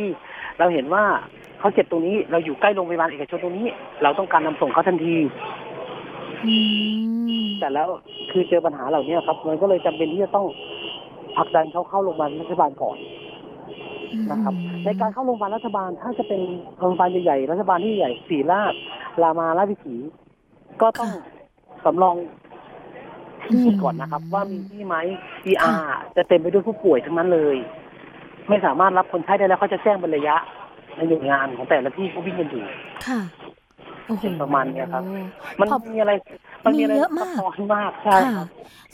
[0.60, 1.04] เราเห็นว่า
[1.60, 3.68] เขาเจ็บตรงนี้เราอยู่ใกล้โรงพยาบาลเอกชนตรงนี้
[4.04, 5.16] เราต้องการนำส่งเขาทันที
[6.46, 6.56] อื
[7.46, 7.88] มแต่แล้ว
[8.32, 10.46] คือเจอปัญหาเหล่านี้ครับ มันก็เลยจำเป็นที่จะต้อง
[11.38, 12.98] ผลักดันเขาเข้าโรงพยาบาลรัฐบาลก่อน
[14.32, 14.54] นะครับ
[14.86, 16.42] ในการเข้าโรงพยาบาลรัฐบาลถ้าจะเป็น
[16.80, 18.74] โรงพยาบาลใหญ่ๆรัฐบาลที่ใหญ่ศรีราช
[19.24, 19.96] รามาราชวิถี
[20.82, 21.24] ก็ต้องค่ะ
[21.86, 22.16] สำรอง
[23.46, 24.96] ที่ก่อนนะครับ ว่ามีที่ไหม
[25.52, 25.80] ER
[26.16, 27.56] จะเต็มไปด้วยผู้ป่วยทั้งนั้นเลย
[28.50, 30.36] ไม่สามารถรับคนไข้ได้แล้วเขาจะแจ้งเป็นระยะ
[30.96, 32.64] ในหน่วยงานของแต่ละที่เขาวิ่งกันอยู่
[33.08, 33.45] ค่ะโอ้โห
[34.42, 35.04] ประมาณเนี้ยครับ
[35.60, 36.12] มันขอบมีอะไร
[36.66, 38.48] มันมีอะไรมีเยอะมากซับซ้อนมากใช่คค่ะรับ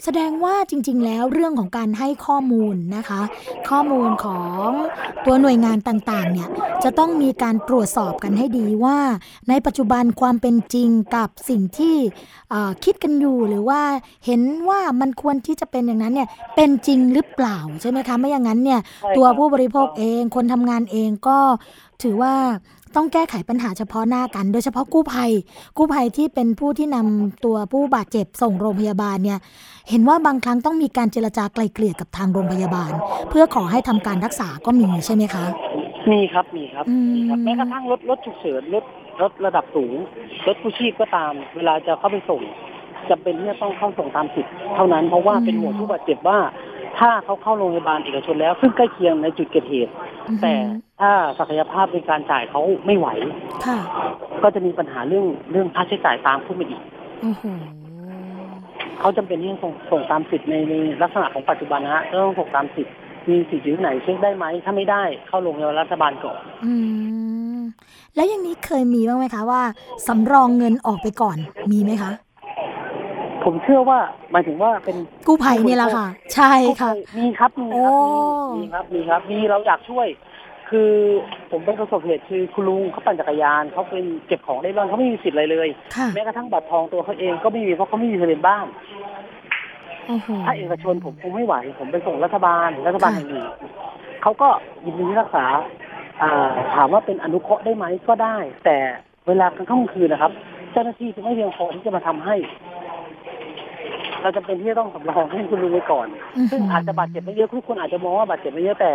[0.04, 3.22] แสดงว่าจริง ๆ แล้วเรื่องของการให้ข้อมูลนะคะ
[3.70, 4.68] ข้อมูลของ
[5.26, 6.48] ตัวหน่วยงานต่างๆ เนี่ย
[6.84, 8.98] จะต้องมีการตรวจสอบกันให้ดีว่า
[9.48, 11.96] ในปัจจุบันความเป็นจริงกับสิ่งที่
[12.50, 13.80] เอ่อคิดกันอยู่หรือว่า
[14.26, 21.38] เห็นว่ามันควรที่จะเป็นอย่างนั้นเนี่ยเป็นจริงหรือเปล่าใช่ไหมคะไม่อย่างนั้นเนี่ยใช่ครับตัวผู้บริโภคเองคนทำงานเองก็
[22.02, 22.34] ถือว่า
[22.96, 25.30] ต้องแก้ไขปัญหาเฉพาะหน้ากัน โดยเฉพาะกู้ภัย
[25.76, 29.38] กู้ภัยที่เป็นผู้ที่นำตัวผู้บาดเจ็บส่งโรงพยาบาลเนี่ย
[29.90, 32.92] เห็นว่าบางครั้งต้องมีการเจรจาไกลเกลี่ยกับทางโรงพยาบาล
[33.30, 35.44] เพื่อขอให้ทำการรักษาก็มีใช่ไหมคะ
[36.10, 38.84] มีครับมีครับอืมมีครับแม้กระทั่งรถรถฉุกเฉินรถ
[39.22, 39.92] รถระดับสูง
[40.46, 42.40] รถกู้ชีพก็ตาม เวลาจะเข้าไปส่ง
[43.10, 46.38] จำเป็นที่จะต้องเข้าส่งตามสิทธิ์เท่านั้นเพราะว่าเป็นห่วงผู้บาดเจ็บว่า
[46.98, 49.92] ถ้าเขาเข้าโรงพยาบาลเอกชนแล้ว ซึ่งใกล้เคียงในจุดเกิดเหตุ
[50.28, 50.54] อือฮึแต่
[51.00, 53.08] ถ้าศักยภาพในการจ่ายเขาไม่ไหว
[53.66, 53.78] ค่ะ
[54.42, 56.82] ก็จะมีปัญหาเรื่องเรื่องค่าใช้จ่ายตามขึ้นมาอีก
[57.22, 57.44] โอ้โห
[59.00, 62.94] เขาจำเป็นที่ต้องส่งส่งตามสิทธิ์ในในลักษณะของปัจจุบันนะฮะต้องส่งตามสิทธิ์
[63.28, 66.72] มีสิทธิ์อยู่ที่ไหนเช็คได้ไหมถ้าไม่ได้เข้าโรงพยาบาลรัฐบาลก่อนอื
[67.58, 67.60] ม
[68.14, 69.62] แล้วอย่างนี้เคยมีบ้างไหมคะว่า
[70.06, 71.36] สำรองเงินออกไปก่อน
[71.72, 72.10] มีไหมคะ
[73.44, 73.98] ผมเชื่อว่า
[74.32, 77.84] หมายถึงว่าเป็นกู้ภัยนี่แหละค่ะ ใช่ค่ะมีครับมีครับโอ้
[78.56, 80.06] มีมีครับมีครับมีเราอยากช่วย
[80.70, 80.90] คือ
[81.50, 88.66] ผมเป็นประสบเหตุคือคุณลุงเขาปั่นจักรยานเขาเป็นเก็บของได้ร่อนเขาไม่มีสิทธิ์อะไรเลยค่ะแม้กระทั่งบัตรทองตัวเขาเองก็ไม่มีเพราะเขาไม่มีทะเบียนบ้าน
[90.06, 93.46] โอ้โหถ้าเอกชนผมคงไม่ไหว ผมไปส่งรัฐบาลรัฐบาลค่ะแห่งหนึ่ง
[94.22, 94.48] เขาก็
[94.84, 95.44] ยินดีรักษา
[96.22, 98.76] อ่าถามว่าเป็นอนุเคราะห์ได้ไหมก็ได้ แต่
[99.26, 100.32] เวลากลางค่ำกลางคืนนะครับ
[100.72, 102.34] เจ้าหน้าที่จะไม่เพียงพอที่จะมาทำให้
[104.22, 106.06] เราจะเป็นที่จะต้องสำรองให้คุณลุงไว้ก่อน
[106.50, 108.92] ซึ่งอาจจะบาดเจ็บไม่เยอะทุกคนอาจจะมองว่าบาดเจ็บไม่เยอะแต่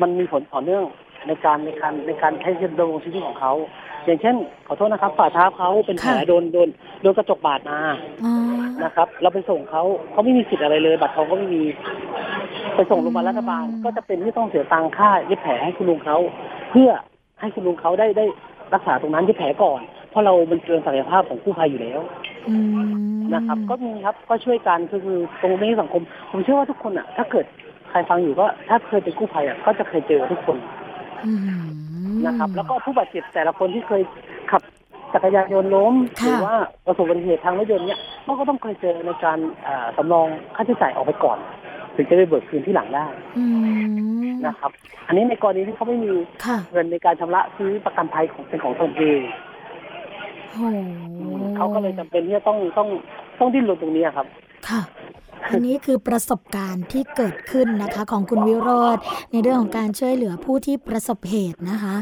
[0.00, 0.84] มันมีผลต่อเนื่อง
[1.26, 3.52] ในการในการในการใช้ชีวิตดำรงชีวิตของเขา
[4.06, 6.68] อย่างเช่น ขอโทษนะครับฝ่าเท้าเขาเป็นแผลค่ะโดนโดน
[7.02, 7.78] โดนกระจกบาดมา
[8.24, 8.34] อ๋อ
[8.84, 11.62] นะครับ เราไปส่งเขาเขาไม่มีสิทธิ์อะไรเลยบัตรทองก็ไม่มี
[12.74, 16.16] ไปส่งโรงพยาบาลรัฐบาลก็จะเป็นที่ต้องเสียตังค่าเย็บแผลให้คุณลุงเขา
[16.70, 16.90] เพื่อ
[17.40, 18.26] ให้คุณลุงเขาได้ได้
[18.74, 22.29] รักษาตรงนั้นเย็บแผลก่อน เพราะเรามันเกินศักยภาพของกู้ภัยอยู่แล้วอืม
[23.34, 27.46] นะครับ ก็มีครับก็ช่วยกันคือคือตรงนี้สังคม ผมเชื่อว่าทุกคนอะ ถ้าเกิด
[27.90, 30.56] ใครฟังอยู่ก็ถ้าเคยเป็นกู้ภัยอะก็จะเคยเจอทุกคน
[31.24, 31.40] อืม
[32.26, 34.02] นะครับ แล้วก็ผู้บาดเจ็บแต่ละคนที่เคย
[34.50, 34.62] ขับ
[35.14, 40.26] จักรยานยนต์ล้มหค่ะรือว่าประสบอุบัติเหตุทางรถยนต์เนี่ยเขาก็ต้องเคยเจอในการอ่าสำรอง
[40.56, 41.38] ค่าใช้จ่ายออกไปก่อน
[41.96, 43.06] ถึงจะไปเบิกคืนที่หลังได้
[43.38, 43.44] อื
[44.30, 44.70] มนะครับ
[45.06, 46.12] อันนี้ในกรณีที่เขาไม่มี
[46.44, 49.49] ค่ะเงินในการชำระซื้อประกันภัยของเป็นของตนเองโอ้
[51.56, 52.88] เขาก็เลยจำเป็นที่จะต้องต้อง
[53.38, 54.26] ต้องดิ้นรนตรงนี้ครับ
[54.68, 54.80] ค่ะ
[55.19, 55.19] อั
[55.58, 58.98] นนี้คือประสบการณ์ที่เกิดขึ้นนะคะ ของคุณวิโรธ
[59.32, 61.96] ในเรื่องของการช่วยเหลือผู้ที่ประสบเหตุนะคะ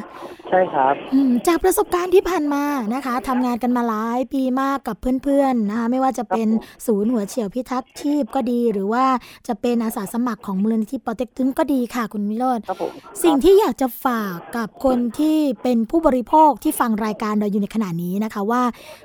[0.48, 9.05] ใช่ครับอืมจากประสบการณ์ที่ผ่านมานะคะทำงานกันมาหลายปีมากกับเพื่อนๆนะคะ ไม่ว่าจะเป็นครับผมศูนย์หัวเฉียวพิทักษ์ชีพก็ดี หรือว่า
[9.48, 18.62] จะเป็นอาสาสมัครของมูลนิธิปอเต็กตึงก็ดีค่ะ คุณวิโรธครับผมสิ่งที่อยากจะฝากกับคนที่เป็นผู้บริโภคที่ฟังรายการเราอยู่ในขณะนี้นะคะว่า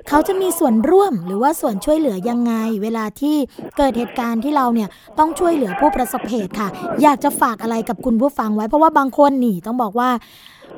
[0.08, 3.36] เขาจะมีส่วนร่วมหรือว่าส่วนช่วยเหลือยังไง เวลาที่
[3.76, 6.68] เกิดเหตุการณ์ที่เราเนี่ยต้องช่วยเหลือผู้ประสบเหตุค่ะ
[7.02, 10.10] อยากจะฝากอะไรกับคุณผู้ฟังไว้ เพราะว่าบางคนนี่ต้องบอกว่า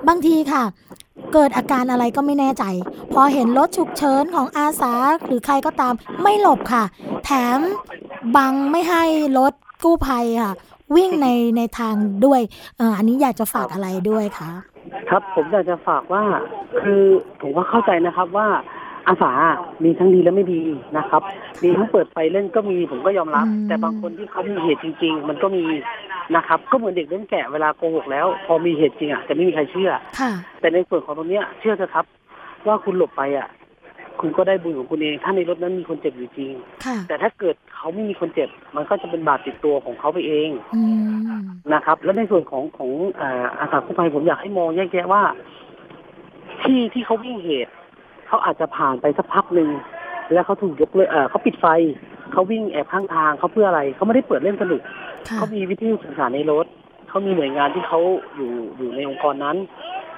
[0.09, 0.63] บางทีค่ะ
[1.33, 2.65] เกิดอาการอะไรก็ไม่แน่ใจ
[3.13, 4.93] พอเห็นรถฉุกเฉินของอาสา
[5.27, 6.85] หรือใครก็ตามไม่หลบค่ะ
[7.25, 7.59] แถม
[8.37, 9.05] บังไม่ให้
[9.39, 9.53] รถ
[9.85, 10.53] กู้ภัยค่ะ
[10.97, 11.95] วิ่งในในทาง
[12.27, 12.41] ด้วย
[12.77, 14.51] เอออันนี้อยากจะฝากอะไรด้วยคะ
[15.11, 16.23] ครับผมอยากจะฝากว่า
[16.81, 17.03] คือ
[17.41, 18.49] ผมก็เข้าใจนะครับว่า
[19.09, 19.33] อาสา
[19.85, 20.61] มีทั้งดีและไม่ดี
[20.97, 21.23] นะครับ
[21.63, 25.65] มีทั้งเปิดไฟเล่นก็มีผมก็ยอมรับอืมแต่บางคนที่เขามีเหตุจริง ๆ มันก็มี
[26.37, 29.91] นะครับ ก็เหมือนเด็กเล่นแกะเวลาโกหกแล้ว พอมีเหตุจริงอะจะไม่มีใครเชื่อ
[30.21, 32.05] ค่ะแต่ในส่วนของตรงเนี้ยเชื่อเถอะครับ
[32.67, 33.49] ว่าคุณหลบไปอะ
[34.21, 36.53] คุณก็ได้บุญของคุณเอง ถ้าในรถนั้นมีคนเจ็บอยู่จริง
[36.85, 40.83] ค่ะแต่ถ้าเกิดเขาไม่มีคนเจ็บ มันก็จะเป็นบาปติดตัวของเขาไปเองอื
[41.39, 41.41] ม
[41.75, 42.91] นะครับ แล้วในส่วนของของ
[43.21, 45.23] อ่าอาสากู้ภัยผมอยากให้มองแยกแยะว่า
[46.63, 47.73] ที่ที่เขาวิ่งเหตุ
[48.27, 49.69] เขาอาจจะผ่านไปสักพักหนึ่ง
[50.33, 51.67] แล้วเขาถูกยกเลิกเออเขาปิดไฟ
[52.33, 54.81] เขาวิ่งแอบข้างทางเขาเพื่ออะไรเขาไม่ได้เปิดเล่นสนุก
[55.29, 56.67] ค่ะเขามีวิทยุสื่อสารในรถ
[57.09, 58.01] เขามีหน่วยงานที่เขา
[58.37, 59.57] อยู่อยู่ในองค์กรนั้น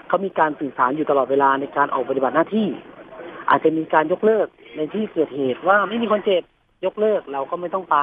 [0.08, 2.66] เขามีการสื่อสารอยู่ตลอดเวลาในการออกปฏิบัติหน้าที่
[3.50, 6.42] อาจจะมีการยกเลิกในที่เกิดเหตุว่าไม่มีคนเจ็บ
[6.84, 7.96] ยกเลิกเราก็ไม่ต้องไป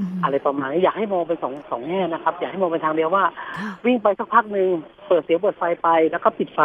[0.00, 3.24] มอะไรประมาณนี้อยากให้มองเป็นสองสองแง่นะครับ อยากให้มองเป็นทางเดียวว่า
[3.58, 4.68] ค่ะวิ่งไปสักพักหนึ่ง
[5.08, 6.60] เปิดเสียงเปิดไฟไปแล้วก็ปิดไฟ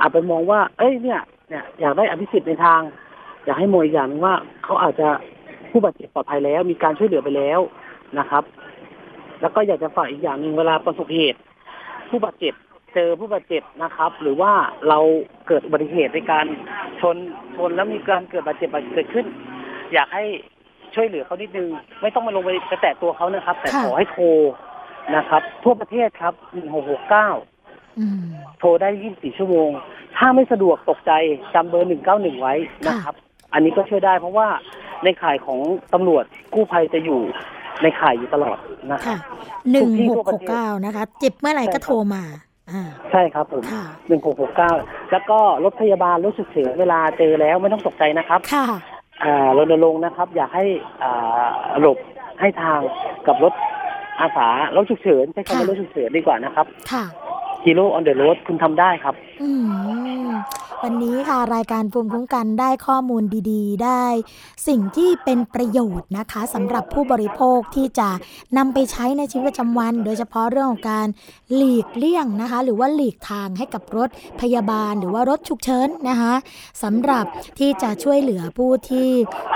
[0.00, 2.80] อาจไปมองว่า เอ้ยเนี่ยเนี่ยอยากได้อภิสิทธิ์ในทาง
[3.44, 5.08] อยากให้มองอีกอย่างหนึ่งว่าเขาอาจจะ
[5.70, 7.60] ผู้บาดเจ็บปลอดภัยแล้ว มีการช่วยเหลือไปแล้ว
[8.18, 8.44] นะครับ
[9.40, 11.38] แล้วก็อยากจะฝากอีกอย่างหนึ่งเวลาประสบเหตุ
[12.10, 12.54] ผู้บาดเจ็บ
[12.94, 14.52] เจอผู้บาดเจ็บนะครับ หรือว่า
[14.88, 14.98] เรา
[15.46, 16.46] เกิดอุบัติเหตุในการ
[17.00, 17.16] ชน
[17.56, 19.26] ชนแล้วมีการเกิดบาดเจ็บเกิดขึ้น
[19.92, 20.24] อยากให้
[20.94, 21.68] ช่วยเหลือเขานิดนึง
[22.02, 24.24] ไม่ต้องมาลงไปกระแตะตัวเขานะครับ แต่ค่ะขอให้โทร
[25.16, 27.51] นะครับ ทั่วประเทศครับ1669อืม
[28.58, 29.70] โทรได้ 24 ชั่วโมง
[30.16, 31.12] ถ้าไม่สะดวกตกใจ
[31.54, 32.54] จำเบอร์ 191 ไว้
[32.86, 33.14] นะครับ
[33.52, 34.48] อันนี้ก็ช่วยได้เพราะว่า
[35.04, 35.58] ในข่ายของ
[35.94, 36.24] ตำรวจ
[36.54, 37.20] กู้ภัยจะอยู่
[37.82, 38.58] ในข่ายอยู่ตลอด
[38.92, 39.18] นะครับค่ะ
[39.72, 42.22] หนึ่งทุกที่หทั่กวประหกเทศเก้านะคะ เจ็บเมื่อไหร่ก็โทรมา
[42.70, 43.84] อ่าใช่ครับผมค่ะ
[44.48, 48.66] 1669แล้วก็รถพยาบาลรถฉุกเฉินเวลาเจอแล้วไม่ต้องตกใจนะครับ ค่ะ
[49.24, 50.64] อ่ารณรงค์นะครับ อยากให้
[51.02, 51.44] อ่า
[51.80, 51.98] หลบ
[52.40, 52.80] ให้ทาง
[53.26, 53.52] กับรถ
[54.20, 57.04] อาสารถฉุกเฉินใช้คำว่าค่ะรถฉุกเฉินดีกว่านะครับ ค่ะ
[57.64, 59.48] Hero on the road คุณทำได้ครับอื
[60.86, 64.04] วันนี้ค่ะรายการภูมิคุ้มกันได้ข้อมูลดีๆ ได้
[64.68, 68.08] สิ่งที่เป็นประโยชน์นะคะสำหรับผู้บริโภคที่จะ
[68.56, 71.06] นำไปใช้ในชีวิตประจำวัน โดยเฉพาะเรื่องของการ
[71.54, 74.08] หลีกเลี่ยงนะคะ หรือว่าหลีกทางให้กับรถ
[74.40, 76.34] พยาบาล หรือว่ารถฉุกเฉินนะคะ
[76.82, 77.24] สำหรับ
[77.58, 79.08] ที่จะช่วยเหลือผู้ที่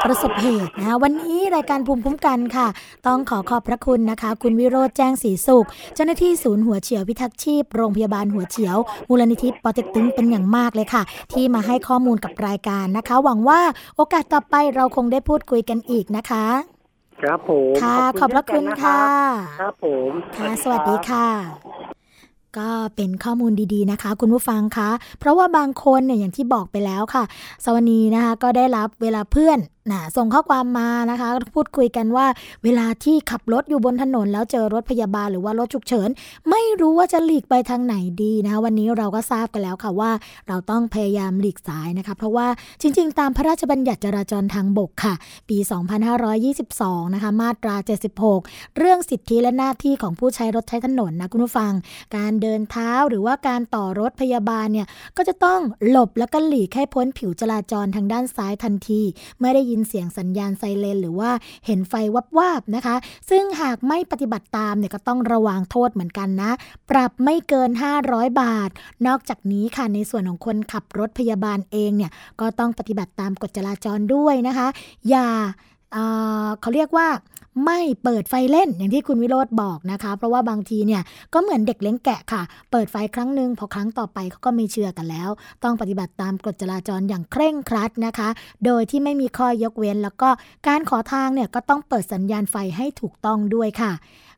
[0.05, 2.69] ประสบเหตุนะคะวันนี้รายการภูมิคุ้มกันค่ะ
[3.07, 8.77] ต้องขอขอบพระคุณนะคะ คุณวิโรธแจ้งศรีสุข เจ้าหน้าที่ศูนย์หัวเฉียวพิทักษ์ชีพโรงพยาบาลหัวเฉียว
[9.09, 11.03] มูลนิธิปอเต็กตึงเป็นอย่างมากเลยค่ะ
[11.33, 13.61] ที่มาให้ข้อมูลกับรายการนะคะ หวังว่า
[13.97, 16.47] โอกาสต่อไปเราคงได้พูดคุยกันอีกนะคะ
[17.23, 19.03] ครับผมค่ะขอบพระคุณเช่นกันนค่ะ
[19.61, 21.27] ครับผมค่ะสวัสดีค่ะ
[22.59, 27.25] ก็เป็นข้อมูลดีๆนะคะ คุณผู้ฟังคะ เพราะว่าบางคนเนี่ยอย่างที่บอกไปแล้วค่ะ
[27.65, 29.59] สวนีนะคะก็ได้รับเวลาเพื่อน
[29.93, 32.27] นะส่งข้อความมานะคะ พูดคุยกันว่า
[32.65, 36.09] เวลาที่ขับรถอยู่บนถนน แล้วเจอรถพยาบาลหรือว่ารถฉุกเฉิน
[36.51, 40.11] ไม่รู้ว่าจะหลีกไปทางไหนดีนะคะวันนี้เราก็ทราบกันแล้วค่ะว่า
[40.49, 42.47] เราต้องพยายามหลีกซ้ายนะคะ เพราะว่า
[42.81, 45.15] จริง ๆ ตามพระราชบัญญัติจราจรทางบกค่ะ
[45.49, 45.59] ปี
[46.37, 47.77] 2522 นะคะ มาตรา
[48.27, 51.73] 76 เรื่องสิทธิและหน้าที่ของผู้ใช้รถใช้ถนนนะคุณผู้ฟัง
[52.17, 59.03] การเดินเท้าหรือว่าการต่อรถพยาบาลเนี่ยก็จะต้องหลบแล้วก็หลีกให้พ้นผิวจราจรทางด้านซ้ายทันที
[59.39, 61.31] เมื่อได้ยินเสียงสัญญาณไซเรนหรือว่า
[61.67, 62.97] เห็นไฟวับวาบนะคะ
[63.31, 66.51] ซึ่งหากไม่ปฏิบัติตามเนี่ยก็ต้องระวังโทษเหมือนกันนะ
[66.91, 67.71] ปรับไม่เกิน
[68.05, 68.71] 500 บาท
[69.07, 72.11] นอกจากนี้ค่ะในส่วนของคนขับรถพยาบาลเองเนี่ย
[72.41, 74.69] ก็ต้องปฏิบัติตามกฎจราจรด้วยนะคะ
[75.09, 75.29] อย่า
[75.93, 77.09] เเขาเรียกว่า
[77.65, 85.31] ไม่เปิดไฟเล่นอย่างที่คุณวิโรธบอกนะคะ เพราะว่าบางทีเนี่ยก็เหมือนเด็กเลี้ยงแกะค่ะ เปิดไฟครั้งหนึ่งพอครั้งต่อไปเขาก็ไม่เชื่อกันแล้ว
[85.65, 88.29] ต้องปฏิบัติตามกฎจราจรอย่างเคร่งครัดนะคะ
[88.65, 90.29] โดยที่ไม่มีข้อยกเว้น แล้วก็
[90.67, 93.93] การขอทางเนี่ยก็ต้องเปิดสัญญาณไฟให้ถูกต้องด้วยค่ะ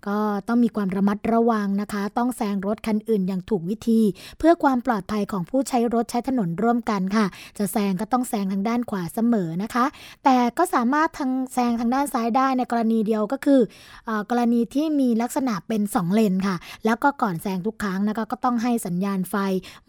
[0.07, 4.01] ก็ต้องมีความระมัดระวังนะคะ ต้องแซงรถคันอื่นอย่างถูกวิธี
[4.39, 7.27] เพื่อความปลอดภัยของผู้ใช้รถใช้ถนนร่วมกันค่ะ
[7.59, 9.85] จะแซงก็ต้องแซงทางด้านขวาเสมอนะคะ
[10.25, 13.61] แต่ก็สามารถทางแซงทางด้านซ้ายได้ในกรณีเดียวก็คือ
[14.09, 19.35] อกรณีที่มีลักษณะเป็น 2 เลนค่ะ แล้วก็ก่อนแซงทุกครั้งนะคะก็ต้องให้สัญญาณไฟ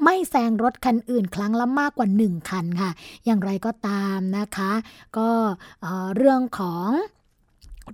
[0.04, 2.92] ไม่แซงรถคันอื่นครั้งละมากกว่า 1 คันค่ะ
[3.26, 4.72] อย่างไรก็ตามนะคะ
[5.18, 5.30] ก็
[6.16, 6.90] เรื่องของ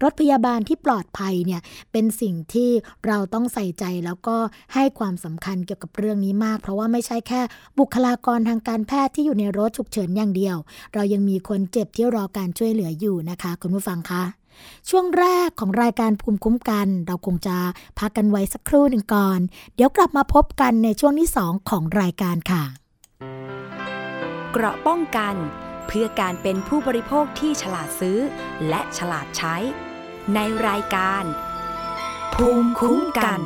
[0.03, 2.69] รถพยาบาลที่ปลอดภัยเนี่ยเป็นสิ่งที่
[3.07, 4.37] เราต้องใส่ใจแล้วก็
[4.73, 7.41] ให้ความสำคัญเกี่ยวกับเรื่องนี้มาก เพราะว่าไม่ใช่แค่
[7.79, 10.57] บุคลากรทางการแพทย์ที่อยู่ในรถฉุกเฉินอย่างเดียว
[10.93, 14.23] เรายังมีคนเจ็บที่รอการช่วยเหลืออยู่นะคะคุณผู้ฟังคะ
[14.89, 17.57] ช่วงแรกของรายการภูมิคุ้มกัน เราคงจะ
[17.99, 19.39] พักกันไว้สักครู่หนึ่งก่อน
[19.75, 22.63] เดี๋ยวกลับมาพบกันในช่วงที่ 2 ของรายการค่ะ
[24.51, 25.35] เกราะป้องกัน
[25.87, 28.19] เพื่อการเป็นผู้บริโภคที่ฉลาดซื้อ
[28.69, 29.55] และฉลาดใช้
[30.35, 31.23] ในรายการ
[32.33, 33.39] ภูมิคุ้มกัน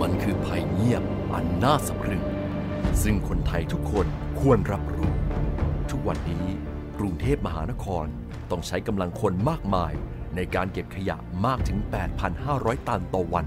[0.00, 1.02] มันคือภัยเงียบ
[1.34, 2.22] อันน่าสะพรึง
[3.02, 4.06] ซึ่งคนไทยทุกคน
[4.40, 5.12] ควรรับรู้
[5.90, 6.46] ทุกวันนี้
[6.98, 8.06] กรุงเทพมหานคร
[8.50, 9.92] ต้องใช้กำลังคนมากมาย
[10.36, 11.78] ในการเก็บขยะมากถึง
[12.34, 13.46] 8,500 ตันต่อวัน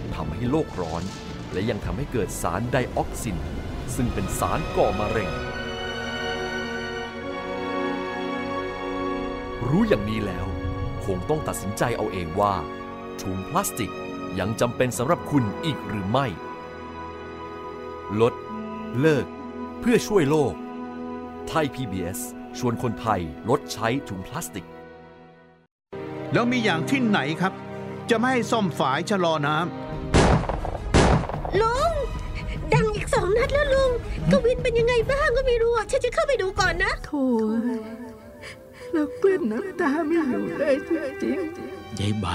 [0.15, 1.03] ทำให้โลกร้อน
[1.51, 3.37] และยังทำให้เกิดสารไดออกซิน
[3.95, 5.31] ซึ่งเป็นสารก่อมะเร็ง
[9.69, 10.47] รู้อย่างนี้แล้ว
[11.05, 12.55] คงต้องตัดสินใจเอาเองว่า
[13.21, 13.91] ถุงพลาสติก
[14.39, 16.27] ยังจำเป็นสำหรับคุณอีกหรือไม่
[18.21, 18.33] ลด
[18.99, 19.25] เลิก
[19.79, 20.53] เพื่อช่วยโลก
[21.47, 22.19] ไทย PBS
[22.57, 24.67] ชวนคนไทยลดใช้ถุงพลาสติก
[26.33, 27.53] แล้วมีอย่างที่ไหนครับ
[28.09, 30.00] จะไม่ให้ซ่อมฝายชะลอน้ำ
[31.61, 31.91] ลุง
[32.73, 33.91] ดังอีกสองนัดแล้วลุง
[34.31, 37.25] กวินเป็นยังไงบ้างก็ไม่รู้อะฉันจะเข้าไปดูก่อนนะโถ่
[38.93, 40.75] แล้วกลืนน้ำตาไม่อยู่เลย
[41.21, 41.39] จริง
[41.99, 42.27] ยายใบ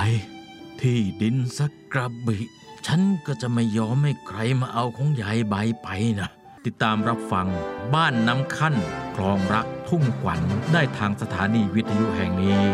[0.81, 2.39] ที่ดินสักกระบิ
[2.87, 5.89] ฉันก็จะไม่ยอมให้ใครมาเอาของยายใบไป
[6.21, 6.29] นะ
[6.65, 7.47] ติดตามรับฟัง
[7.95, 8.75] บ้านน้ำขั้น
[9.15, 10.41] คลองรักทุ่งขวัญ
[10.73, 12.65] ได้ทางสถานีวิทยุแห่งนี้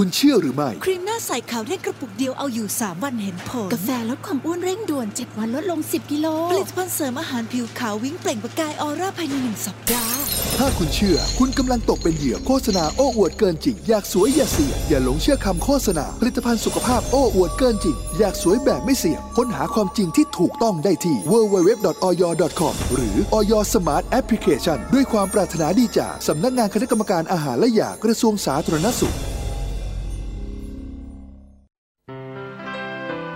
[0.00, 10.16] คุณเชื่อหรือไม่ ครีมหน้าใสขาวเร่งกระปุกเดียวเอาอยู่ 3 วันเห็นผล กาแฟลดความอ้วนเร่งด่วน 7 วันลดลง 10 กิโล ผลิตภัณฑ์เสริมอาหารผิวขาววิ่งเปล่งประกายออร่าภายในหนึ่งสัปดาห์
[10.58, 29.16] ถ้าคุณเชื่อ คุณกำลังตกเป็นเหยื่อโฆษณาโอ้อวดเกินจริง อยากสวยอย่าเสี่ยงอย่าหลงเชื่อคำโฆษณา ผลิตภัณฑ์สุขภาพโอ้อวดเกินจริง อยากสวยแบบไม่เสี่ยง ค้นหาความจริงที่ถูกต้องได้ที่ www.oy.com หรือ Oy Smart Application ด้วยความปรารถนาดีจากสำนักงานคณะกรรมการอาหารและยากระทรวงสาธารณสุข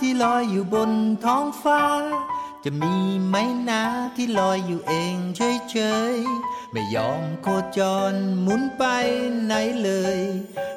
[0.00, 0.90] ที่ลอยอยู่บน
[1.24, 1.84] ท้องฟ้า
[2.64, 3.34] จะมีไหม
[3.68, 3.82] นา
[4.16, 5.76] ที่ลอยอยู่เองเฉ
[6.12, 7.46] ยๆ ไม่ยอมโค
[7.78, 7.80] จ
[8.12, 8.84] รหมุนไป
[9.44, 10.18] ไหนเลย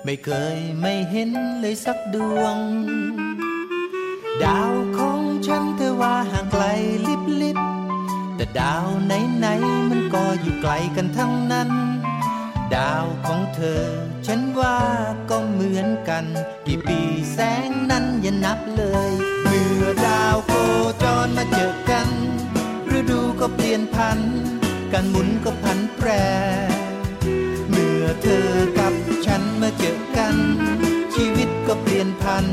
[0.04, 2.58] ไม่เคยไม่เห็นเลยสักดวง
[4.44, 6.64] ดาวของฉันเธอว่าห่างไกล
[7.08, 7.60] ลิบลิบ
[8.36, 11.70] แต่ดาวไหนๆมันก็อยู่ไกลกันทั้งนั้น
[12.76, 13.84] ดาวของเธอ
[14.28, 14.80] ฉันว่า
[15.30, 16.26] ก็เหมือนกัน
[16.68, 17.00] กี่ปี
[17.34, 19.12] แสงนั้นอย่านับเลย
[19.44, 20.52] เมื่อดาวโค
[21.04, 22.10] จรมาเจอกัน
[22.98, 24.20] ฤดูก็เปลี่ยนพัน
[24.94, 26.10] การหมุนก็พันแปร
[27.70, 28.94] เมื่อเธอกับ
[29.26, 30.36] ฉันมาเจอกัน
[31.16, 32.46] ชีวิตก็เปลี่ยนพัน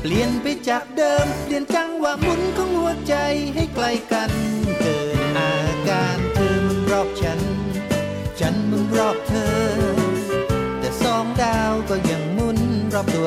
[0.00, 3.14] เปลี่ยนไปจากเดิม เปลี่ยนจังหวะหมุนของหัวใจ
[3.54, 4.30] ให้ไกลกัน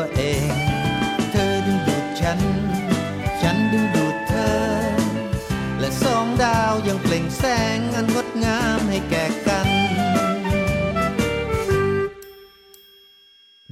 [0.01, 0.51] ตัวเอง
[1.31, 2.39] เธอดึงดูดฉัน
[3.41, 4.59] ฉันดึงดูดเธอ
[5.79, 7.43] และสองดาวยังเปล่งแส
[7.77, 9.67] งอันงดงามให้แก่กัน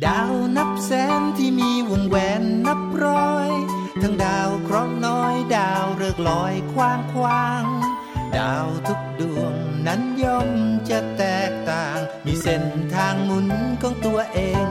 [0.06, 3.50] ดาวนับแสนที่มีวงแหวนนับร้อย
[4.02, 7.64] ทั้งดาวเคราะห์น้อยดาวเริกลอยคว้างคว้าง
[8.38, 9.54] ดาวทุกดวง
[9.88, 10.50] นั้นย่อม
[10.90, 12.64] จะแตกต่าง มีเส้น
[12.94, 13.48] ทางหมุน
[13.82, 14.68] ของตัวเอง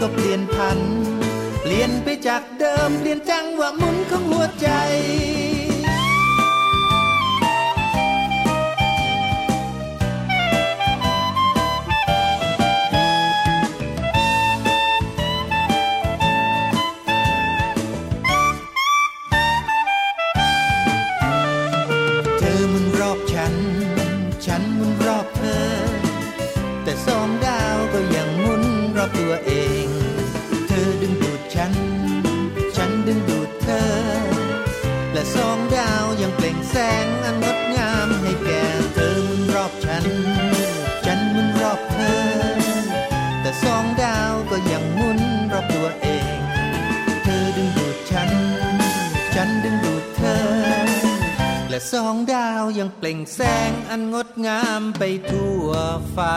[0.00, 0.78] ก็เปลี่ยนพัน
[1.62, 4.68] เปลี่ยนไปจากเดิมเปลี่ยนจังว่ามุนของหัวใจ
[35.18, 40.04] และสองดาวยังเปล่งแสงอันงดงามให้แก่เธอหมุนรอบฉัน
[41.04, 42.22] ฉันหมุนรอบเธอ
[43.40, 45.20] แต่สองดาวก็ยังหมุน
[45.52, 46.38] รอบตัวเอง
[47.24, 48.30] เธอดึงดูดฉัน
[49.34, 50.44] ฉันดึงดูดเธอ
[51.70, 55.68] และสองดาวยังเปล่งแสงอันงดงามไปทั่ว
[56.16, 56.36] ฟ้า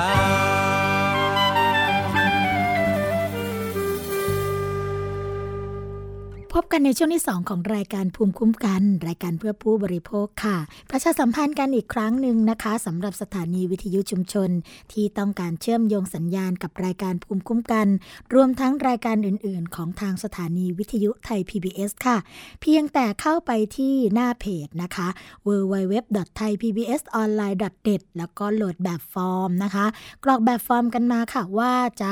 [6.58, 10.58] พบกันในช่วงที่ 2 ของรายการภูมิคุ้มกัน รายการเพื่อผู้บริโภคค่ะ
[10.92, 14.50] ประชาสัมพันธ์กันอีกครั้งหนึ่งนะคะสำหรับสถานีวิทยุชุมชน
[14.92, 17.88] ที่ต้องการเชื่อมโยงสัญญาณกับรายการภูมิคุ้มกัน
[18.34, 22.18] รวมทั้งรายการอื่น ๆ ของทางสถานีวิทยุไทย PBS ค่ะ
[22.62, 25.08] เพียงแต่เข้าไปที่หน้าเพจนะคะ
[25.48, 29.86] www.thaipbsonline.net แล้วก็โหลดแบบฟอร์มนะคะ
[30.24, 32.12] กรอกแบบฟอร์มกันมาค่ะว่าจะ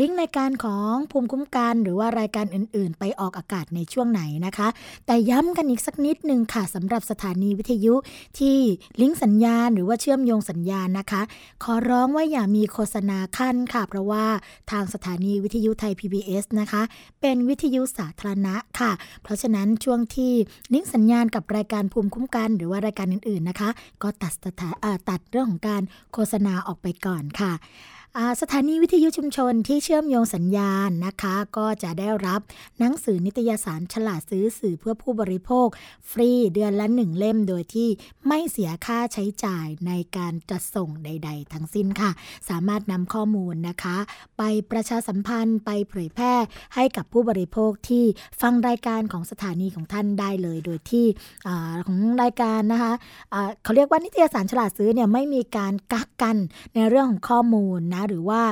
[0.00, 4.68] ลิงก์ในการของภูมิคุ้มกัน หรือว่ารายการอื่น ๆ ไปออกอากาศในช่วงไหนนะคะ
[5.06, 7.94] แต่ย้ำกันอีกสักนิดหนึ่งค่ะสำหรับสถานีวิทยุ
[8.38, 8.58] ที่
[9.00, 11.22] ลิงก์สัญญาณหรือว่าเชื่อมโยงสัญญาณนะคะ
[11.64, 14.24] ขอร้องว่าอย่ามีโฆษณาขั้นค่ะ เพราะว่า
[14.70, 16.82] ทางสถานีวิทยุไทย PBS นะคะ
[17.20, 20.32] เป็นวิทยุสาธารณะค่ะ เพราะฉะนั้นช่วงที่
[20.72, 23.70] ลิงก์สัญญาณกับรายการภูมิคุ้มกันหรือว่ารายการอื่นๆนะคะ
[24.02, 24.70] ก็ตัดสถา
[25.08, 27.52] ตัดเรื่องของการโฆษณาออกไปก่อนค่ะ
[28.40, 32.40] สถานีวิทยุชุมชนที่เชื่อมโยงสัญญาณนะคะ ก็จะได้รับ
[32.78, 35.66] หนังสือนิตยสารฉลาดซื้อสื่อเพื่อผู้บริโภค
[36.10, 37.88] ฟรีเดือนละหนึ่งเล่มโดยที่
[38.28, 42.10] ไม่เสียค่าใช้จ่ายในการจัดส่งใด ๆ ทั้งสิ้นค่ะ
[42.48, 43.96] สามารถนำข้อมูลนะคะ
[44.38, 46.34] ไปประชาสัมพันธ์ไปเผยแพร่
[46.74, 48.04] ให้กับผู้บริโภคที่
[48.40, 51.06] ฟังรายการของสถานีของท่านได้เลย โดยที่
[51.86, 56.36] ของรายการนะคะะเขาเรียกว่านิตยสารฉลาดซื้อเนี่ยไม่มีการกักกัน
[56.74, 58.42] ในเรื่องของข้อมูลนะหรือว่า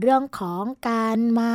[0.00, 1.52] เรื่องของการมา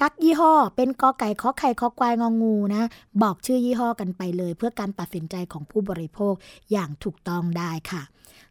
[0.00, 2.88] กักยี่ห้อ เป็นกอไก่ขอไข่ขอควายงองูนะ
[3.22, 6.34] บอกชื่อยี่ห้อกันไปเลย เพื่อการตัดสินใจของผู้บริโภค
[6.72, 8.02] อย่างถูกต้องได้ค่ะ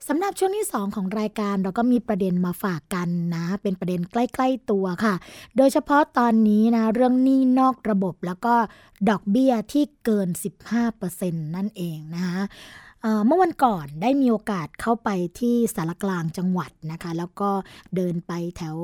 [0.08, 5.14] สำหรับช่วงที่ 2 ของรายการเราก็มีประเด็นมาฝากกันนะ เป็นประเด็นใกล้ ๆตัวค่ะ
[5.58, 8.56] โดยเฉพาะตอนนี้นะ เรื่องหนี้นอกระบบแล้วก็
[9.10, 10.30] ดอกเบี้ยที่เกิน
[10.92, 12.42] 15%นั่นเองนะคะ
[13.26, 17.50] เมื่อวันก่อนได้มีโอกาสเข้าไปที่สารกลางจังหวัดนะคะ แล้วก็
[17.96, 18.78] เดินไปแถว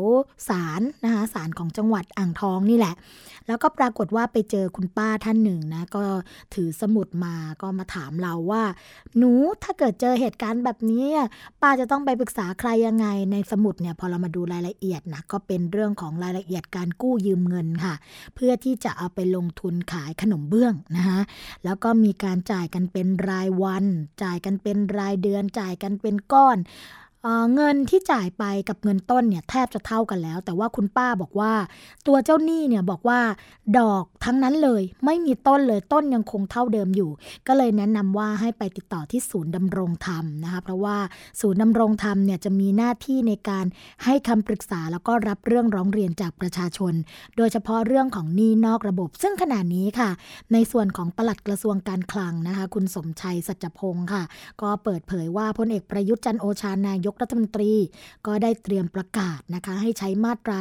[0.50, 2.94] ศาลนะคะศาลของจังหวัดอ่างทองนี่แหละ
[3.48, 6.02] แล้วก็ปรากฏว่าไปเจอคุณป้าท่านหนึ่งนะก็
[6.54, 8.64] ถือสมุดมาก็มาถามเราว่า
[9.18, 9.32] หนู
[9.64, 11.06] ถ้าเกิดเจอเหตุการณ์แบบนี้
[11.62, 17.94] ป้าจะต้องไปปรึกษาใครยังไงในสมุดเนี่ยพอเรามาดูรายละเอียดนะก็เป็นเรื่องของรายละเอียดการกู้ยืมเงินค่ะ
[18.36, 21.20] เพื่อที่จะเอาไปลงทุนขายขนมเบื้องนะคะ
[21.66, 23.86] แล้วก็มีการจ่ายกันเป็นรายวัน
[24.22, 26.58] จ่ายกันเป็นรายเดือนจ่ายกันเป็นก้อน
[27.56, 31.54] เงินที่จ่ายไปกับเงินต้นเนี่ยแทบจะเท่ากันแล้ว แต่ว่าคุณป้าบอกว่า
[32.08, 33.20] ตัวเจ้าหนี้เนี่ยบอกว่า
[33.80, 37.10] ดอกทั้งนั้นเลยไม่มีต้นเลยต้นยังคงเท่าเดิมอยู่
[37.48, 40.98] ก็เลยแนะนำว่าให้ไปติดต่อที่ศูนย์ดำรงธรรมนะคะเพราะว่า
[41.42, 43.66] ศูนย์ดำรงธรรมเนี่ยจะมีหน้าที่ในการ
[44.04, 46.94] ให้คำปรึกษาแล้วก็รับเรื่องร้องเรียนจากประชาชน
[47.38, 50.10] โดยเฉพาะเรื่องของหนี้นอกระบบ ซึ่งขณะนี้ค่ะ
[50.54, 54.24] ในส่วนของปลัดกระทรวงการคลังนะคะคุณสมชัยสัจพงศ์ค่ะ
[54.62, 57.74] ก็เปิดเผยว่าพลเอกประยุทธ์จันโอชานายกรัฐมนตรี
[58.28, 60.58] ก็ได้เตรียมประกาศนะคะให้ใช้มาตรา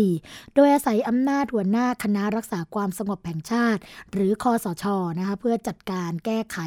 [0.00, 3.80] 44 โดยอาศัยอำนาจหัวหน้าคณะรักษาความสงบแห่งชาติ
[4.12, 4.84] หรือคอสช
[5.18, 6.58] นะคะเพื่อจัดการแก้ไข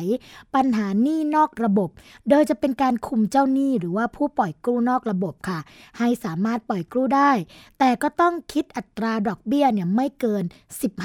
[0.55, 1.89] ปัญหาหนี้นอกระบบ
[2.29, 5.59] โดยจะเป็นการคุมเจ้าหนี้หรือว่าผู้ปล่อยกู้นอกระบบค่ะ
[5.97, 7.31] ให้สามารถปล่อยกู้ได้
[7.79, 10.43] แต่ก็ต้องคิดอัตราดอกเบี้ยเนี่ยไม่เกิน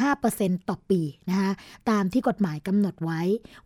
[0.03, 1.51] 15%ต่อปีนะคะ
[1.91, 3.21] ตามที่กฎหมายกำหนดไว้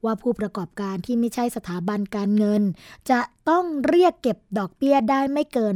[0.04, 2.62] ว่าผู้ประกอบการที่ไม่ใช่สถาบันการเงิน
[3.10, 5.74] จะ ต้องเรียกเก็บดอกเบี้ยได้ไม่เกิน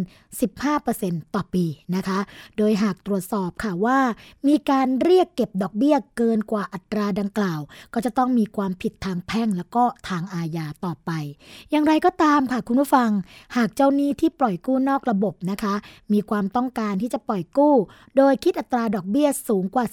[0.67, 1.65] 15%ต่อปี
[1.95, 2.19] นะคะ
[2.57, 3.99] โดยหากตรวจสอบค่ะว่า
[4.49, 7.61] มีการเรียกเก็บดอกเบี้ยเกินกว่าอัตราดังกล่าว
[7.95, 11.11] ก็จะต้องมีความผิดทางแพ่งแล้วก็ทางอาญาต่อไป
[11.71, 13.11] อย่างไรก็ตามค่ะคุณผู้ฟัง
[13.57, 15.75] หากเจ้าหนี้ที่ปล่อยกู้นอกระบบนะคะ
[16.13, 17.75] มีความต้องการที่จะปล่อยกู้
[18.17, 19.85] โดยคิดอัตราดอกเบี้ยสูงกว่า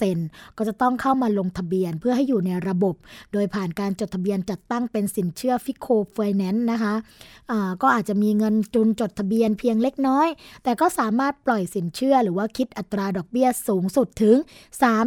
[0.00, 2.94] 15%ก็จะต้องเข้ามาลงทะเบียนเพื่อให้อยู่ในระบบ
[3.32, 6.94] โดยผ่านการจดทะเบียนจัดตั้งเป็นสินเชื่อพิโกไฟแนนซ์นะคะ
[7.82, 10.28] ก็อาจจะมีเงินทุนจดทะเบียนเพียงเล็กน้อย
[10.64, 14.36] แต่ก็สามารถปล่อยสินเชื่อหรือว่าคิดอัตราดอกเบี้ยสูงสุดถึง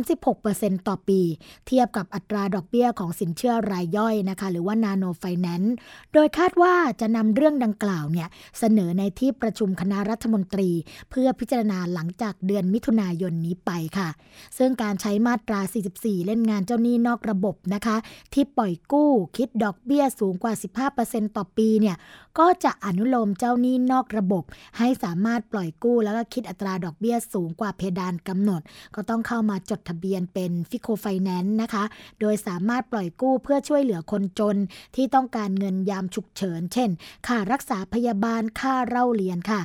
[0.08, 1.20] 36%ต่อปี
[1.68, 5.76] เทียบกับอัตราดอกเบี้ยของสินเชื่อรายย่อยนะคะ หรือว่านาโนไฟแนนซ์
[6.14, 8.28] โดยคาดว่าจะนำเรื่องดังกล่าวเนี่ย
[8.60, 10.70] เสนอในที่ประชุมคณะรัฐมนตรี
[11.10, 14.10] เพื่อพิจารณาหลังจากเดือนมิถุนายนนี้ไปค่ะ
[14.58, 15.60] ซึ่งการใช้มาตรา
[15.94, 17.98] 44 เล่นงานเจ้าหนี้นอกระบบนะคะ
[18.34, 20.54] ที่ปล่อยกู้คิดดอกเบี้ยสูงกว่า
[20.96, 21.96] 15%ต่อปีเนี่ย
[22.40, 24.44] ก็จะอนุโลมเจ้าหนี้นอกระบบ
[24.78, 28.62] ให้สามารถปล่อยกู้แล้วก็คิดอัตราดอกเบี้ยสูงกว่าเพดานกำหนด
[28.96, 31.84] ก็ต้องเข้ามาจดทะเบียนเป็นฟิโคไฟแนนซ์นะคะ
[32.20, 34.58] โดยสามารถปล่อยกู้เพื่อช่วยเหลือคนจน
[34.96, 36.90] ที่ต้องการเงินยามฉุกเฉิน เช่น
[37.28, 39.62] ค่ารักษาพยาบาลค่าเล่าเรียนค่ะ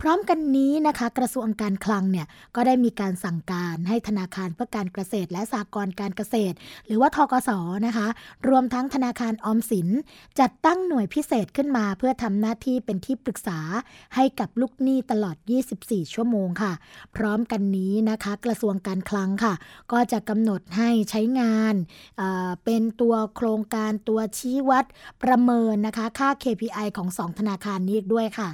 [0.00, 7.50] พร้อมกันนี้นะคะ กระทรวงการคลังเนี่ยก็ได้มีการสั่งการให้ธนาคารเพื่อการเกษตร และสหกรณ์การเกษตร หรือว่าทกส
[7.86, 8.06] นะคะ
[8.48, 9.88] รวมทั้งธนาคารออมสิน
[10.40, 13.60] จัดตั้งหน่วยพิเศษขึ้นมาเพื่อทำหน้าที่เป็นที่ปรึกษา
[14.14, 15.36] ให้กับลูกหนี้ตลอด
[15.74, 16.72] 24 ชั่วโมงค่ะ
[17.16, 19.54] พร้อมกันนี้นะคะ กระทรวงการคลังค่ะ
[19.92, 21.74] ก็จะกำหนดให้ใช้งาน
[22.64, 24.84] เป็นตัวโครงการตัวชี้วัด
[25.22, 28.48] ประเมินนะคะ ค่า KPI ของ 2 ธนาคารนี้ด้วยค่ะ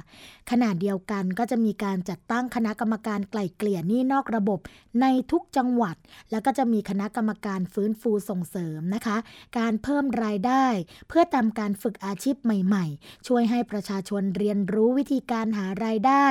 [0.51, 4.59] ขณะเดียวกันก็จะมีการจัดตั้งคณะกรรมการไกล่เกลี่ยหนี้นอกระบบ
[5.01, 5.95] ในทุกจังหวัด
[6.31, 9.17] แล้วก็จะมีคณะกรรมการฟื้นฟูส่งเสริมนะคะ
[9.57, 10.65] การเพิ่มรายได้
[11.07, 16.25] เพื่อทำการฝึกอาชีพใหม่ๆช่วยให้ประชาชนเรียนรู้วิธีการหารายได้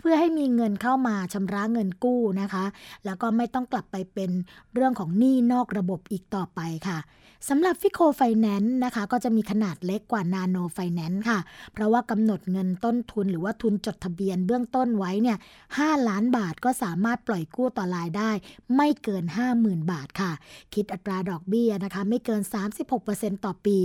[0.00, 2.64] เพื่อให้มีเงินเข้ามาชำระเงินกู้นะคะ
[3.04, 4.30] แล้วก็ไม่ต้องกลับไปเป็น
[4.74, 6.98] เรื่องของหนี้นอกระบบอีกต่อไปค่ะ
[7.48, 11.38] สำหรับพิโกไฟแนนซ์นะคะก็จะมีขนาดเล็กกว่านาโนไฟแนนซ์ค่ะ
[11.72, 15.38] เพราะว่ากำหนดเงินต้นทุนหรือว่าทุนจดทะเบียนเบื้องต้นไว้เนี่ย
[15.72, 18.30] 5ล้านบาทก็สามารถปล่อยกู้ต่อรายได้
[18.76, 19.24] ไม่เกิน
[19.58, 20.32] 50,000 บาทค่ะ
[20.74, 22.42] คิดอัตราดอกเบี้ยนะคะไม่เกิน
[22.92, 23.78] 36%ต่อปี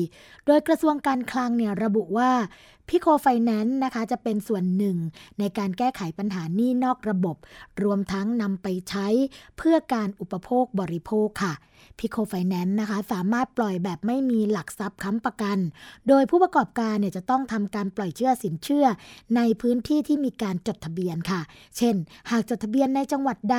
[0.45, 2.31] โดยกระทรวงการคลังเนี่ยระบุว่า
[2.89, 4.97] พิโคไฟแนนซ์นะคะจะเป็นส่วนหนึ่ง
[5.39, 7.37] ในการแก้ไขปัญหานี้นอกระบบ
[7.83, 9.07] รวมทั้งนำไปใช้
[9.57, 11.53] เพื่อการอุปโภคบริโภคค่ะ
[11.99, 15.57] พิโคไฟแนนซ์นะคะสามารถปล่อยแบบไม่มีหลักทรัพย์ค้ำประกัน
[16.07, 18.85] โดยผู้ประกอบการเนี่ยจะต้องทำการปล่อยเชื่อสินเชื่อ
[19.35, 21.41] ในพื้นที่ที่มีการจดทะเบียนค่ะ
[21.77, 21.95] เช่น
[22.31, 23.57] หากจดทะเบียนในจังหวัดใด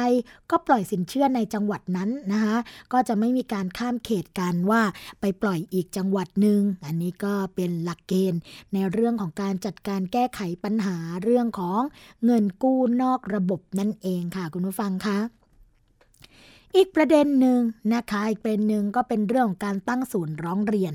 [0.50, 2.56] ก็ปล่อยสินเชื่อในจังหวัดนั้นนะคะ
[2.92, 4.82] ก็จะไม่มีการข้ามเขตกันว่า
[5.20, 8.40] ไปปล่อยอีกจังหวัดหนึ่งอันนี้ก็เป็นหลักเกณฑ์
[8.74, 11.80] ในเรื่องของการจัดการแก้ไขปัญหาเรื่องของ
[12.24, 15.18] เงินกู้นอกระบบนั่นเองค่ะคุณผู้ฟังคะ
[16.76, 17.60] อีกประเด็นหนึ่ง
[17.94, 20.94] นะคะอีกประเด็นหนึ่งก็เป็นเรื่องของการตั้งศูนย์ร้องเรียน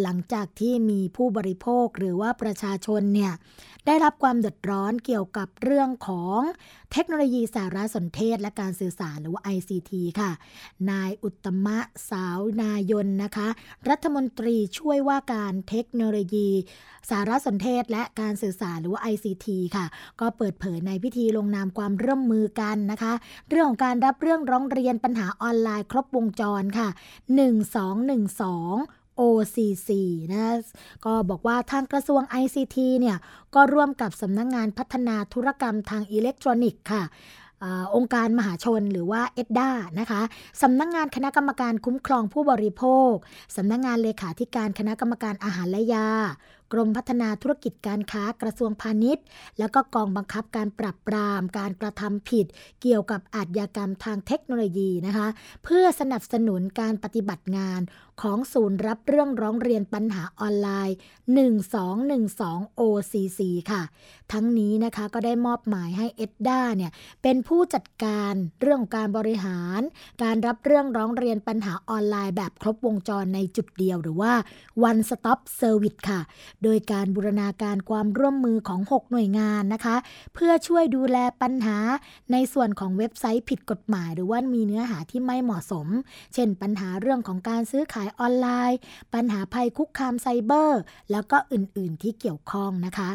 [0.00, 3.32] หลังจากที่มีผู้บริโภคหรือว่าประชาชนเนี่ย
[3.90, 6.40] ได้รับความเดือดร้อนเกี่ยวกับเรื่องของ
[6.92, 10.30] เทคโนโลยีสารสนเทศและการสื่อสารหรือว่า ICT ค่ะ
[10.90, 11.78] นายอุตมะ
[12.10, 13.48] สาวนายนนะคะ
[13.88, 16.48] รัฐมนตรีช่วยว่าการเทคโนโลยี
[17.10, 19.86] สารสนเทศและการสื่อสารหรือว่า ICT ค่ะ
[20.20, 23.12] ก็เปิดเผยในพิธีลงนามความร่วมมือกันนะคะ
[23.50, 26.88] เรื่องของการรับเรื่องร้องเรียนปัญหาออนไลน์ครบวงจรค่ะ
[27.94, 29.90] 1212 OCC
[30.32, 30.44] นะ
[31.04, 33.16] ก็บอกว่าทางกระทรวง ICT เนี่ย
[33.54, 37.04] ก็ร่วมกับสำนักงงานพัฒนาธุรกรรมทางอิเล็กทรอนิกส์ค่ะ
[37.62, 40.20] อองค์การมหาชนหรือว่าเอ็ดดานะคะ
[40.62, 43.12] สำนักงงานคณะกรรมการคุ้มครองผู้บริโภค
[43.56, 46.08] สำนักงงานเลขาธิการคณะกรรมการอาหารและยา
[46.72, 49.24] กรมพัฒนาธุรกิจการค้ากระทรวงพาณิชย์
[49.58, 52.46] แล้วก็กองบังคับการปรับปรามการกระทำผิด
[52.82, 55.28] เกี่ยวกับอาชญากรรมทางเทคโนโลยีนะคะ
[55.64, 57.80] เพื่อสนับสนุนการปฏิบัติงาน
[58.22, 60.96] ของศูนย์รับเรื่องร้องเรียนปัญหาออนไลน์
[61.68, 63.40] 1212 OCC
[63.70, 63.82] ค่ะ
[64.32, 66.92] ทั้งนี้นะคะก็ได้มอบหมายให้เอ็ดด้าเนี่ย
[67.22, 69.80] เป็นผู้จัดการเรื่องการบริหาร
[70.22, 74.32] การรับเรื่องร้องเรียนปัญหาออนไลน์แบบครบวงจรในจุดเดียวหรือว่า
[74.88, 76.20] one stop service ค่ะ
[76.64, 79.96] โดยการบูรณาการความร่วมมือของ 6 หน่วยงานนะคะ
[80.34, 81.78] เพื่อช่วยดูแลปัญหา
[82.32, 85.86] ในส่วนของเว็บไซต์ผิดกฎหมาย หรือว่ามีเนื้อหาที่ไม่เหมาะสม
[86.34, 88.78] เช่น ปัญหาเรื่องของการซื้อขายออนไลน์
[89.14, 90.80] ปัญหาภัยคุกคามไซเบอร์
[91.10, 93.10] แล้วก็อื่นๆที่เกี่ยวข้องนะคะ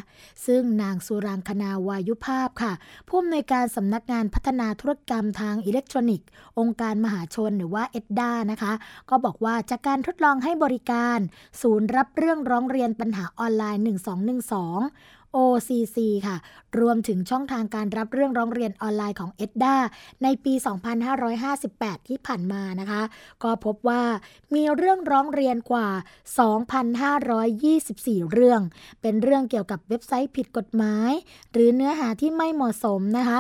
[0.45, 2.73] ซึ่งนางสุรางคนาวายุภาพค่ะ
[3.07, 6.27] ผู้อำนวยการสำนักงานพัฒนาธุรกรรมทางอิเล็กทรอนิกส์
[6.59, 8.73] องค์การมหาชนหรือว่าเอ็ดดานะคะ
[9.09, 11.19] ก็บอกว่าจากการทดลองให้บริการ
[11.61, 16.37] ศูนย์รับเรื่องร้องเรียนปัญหาออนไลน์ 1212 OCC ค่ะ
[16.79, 19.75] รวมถึงช่องทางการรับเรื่องร้องเรียนออนไลน์ของ e d d a
[20.23, 20.53] ในปี
[21.31, 23.01] 2558 ที่ผ่านมานะคะ
[23.43, 24.03] ก็พบว่า
[24.55, 25.87] มีเรื่องร้องเรียนกว่า
[27.49, 28.61] 2,524 เรื่อง
[29.01, 31.11] เป็นเรื่องเกี่ยวกับเว็บไซต์ผิดกฎหมาย
[31.53, 33.39] หรือเนื้อหาที่ไม่เหมาะสมนะคะ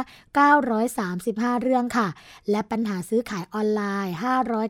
[1.01, 2.07] 935 เรื่องค่ะ
[2.51, 4.13] และปัญหาซื้อขายออนไลน์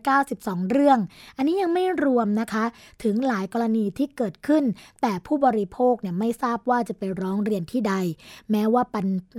[0.07, 0.99] 592 เรื่อง
[1.37, 2.65] อันนี้ยังไม่รวมนะคะ
[3.03, 4.63] ถึงหลายกรณีที่เกิดขึ้น
[5.01, 7.93] แต่ผู้บริโภคเนี่ยไม่ทราบว่าจะไปร้องเรียนที่ใด
[8.51, 8.83] แม้ว่า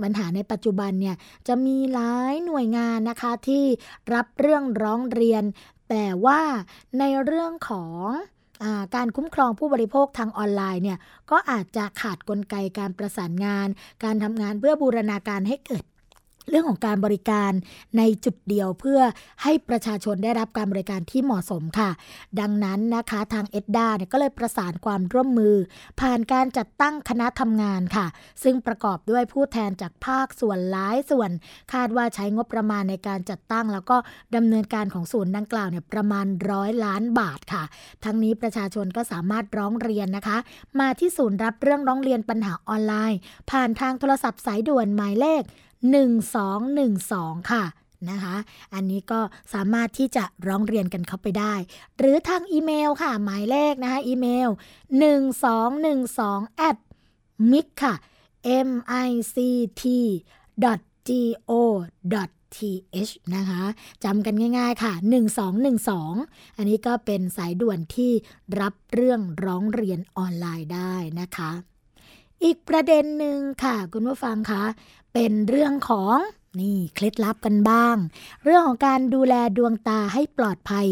[0.03, 1.15] ปัญหาในปัจจุบันเนี่ย
[1.47, 3.63] จะมีหลายหน่วยงานนะคะที่
[4.13, 5.43] รับเรื่องร้องเรียน
[5.89, 6.41] แต่ว่า
[6.99, 7.91] ในเรื่องของ
[8.95, 10.97] การคุ้มครองผู้บริโภคทางออนไลน์เนี่ย
[11.31, 13.67] ก็อาจจะขาดกลไกการประสานงาน
[14.03, 15.83] การทำงานเพื่อบูรณาการให้เกิด
[16.49, 17.51] เรื่องของการบริการ
[17.97, 18.99] ในจุดเดียวเพื่อ
[19.43, 21.89] ให้ประชาชนได้รับการบริการที่เหมาะสมค่ะ
[22.39, 25.55] ดังนั้นนะคะทางเอ็ดดาเนี่ยก็เลยประสานความร่วมมือ
[25.99, 28.05] ผ่านการจัดตั้งคณะทำงานค่ะ
[28.43, 31.31] ซึ่งประกอบด้วยผู้แทนจากภาคส่วนหลายส่วน
[31.73, 33.97] คาดว่าใช้งบประมาณในการจัดตั้ง แล้วก็
[34.35, 37.63] ดำเนินการของศูนย์ดังกล่าวเนี่ยประมาณร้อยล้านบาทค่ะ
[38.03, 40.37] ทั้งนี้ประชาชนก็สามารถร้องเรียนนะคะ
[40.79, 43.19] มาที่ศูนย์รับเรื่องร้องเรียนปัญหาออนไลน์
[43.51, 45.43] ผ่านทางโทรศัพท์สายด่วนหมายเลข
[45.91, 47.63] 1212 ค่ะ
[48.09, 48.35] นะคะ
[48.73, 49.21] อันนี้ก็
[49.53, 51.53] สามารถที่จะร้องเรียนกันเข้าไปได้
[51.97, 54.49] หรือทางอีเมลค่ะ หมายเลขนะคะ อีเมล
[55.39, 56.77] 1212 at
[57.51, 57.95] mic ค่ะ
[58.67, 58.69] m
[59.07, 59.35] i c
[59.81, 59.83] t
[61.09, 61.09] g
[61.49, 61.53] o
[62.13, 63.63] th นะคะ
[64.03, 64.93] จำกันง่ายๆค่ะ
[65.75, 68.11] 1212 อันนี้ก็เป็นสายด่วนที่
[68.59, 71.51] รับเรื่องร้องเรียนออนไลน์ได้นะคะ
[72.45, 74.63] อีกประเด็นหนึ่งค่ะคุณผู้ฟังคะ
[75.13, 76.17] เป็นเรื่องของ
[76.61, 77.95] นี่เคล็ดลับกันบ้าง
[78.43, 80.87] เรื่องของการดูแลดวงตาให้ปลอดภัย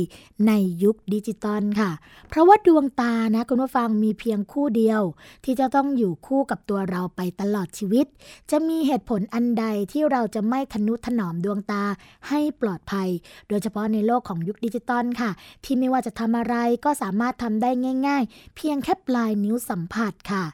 [0.48, 0.52] ใน
[0.84, 1.92] ยุคดิจิตอลค่ะ
[2.30, 5.02] เพราะว่าดวงตานะคุณผู้ฟังมีเพียงคู่เดียว
[5.46, 8.06] ที่จะต้องอยู่คู่กับตัวเราไปตลอดชีวิต
[8.52, 11.84] จะมีเหตุผลอันใดที่เราจะไม่ทนุถนอมดวงตา
[12.30, 13.10] ให้ปลอดภัย
[13.48, 15.32] โดยเฉพาะในโลกของยุคดิจิตอลค่ะ
[15.64, 17.70] ที่ไม่ว่าจะทำอะไรก็สามารถทำได้
[18.08, 20.46] ง่าย ๆ เพียงแค่ปลายนิ้วสัมผัสค่ะ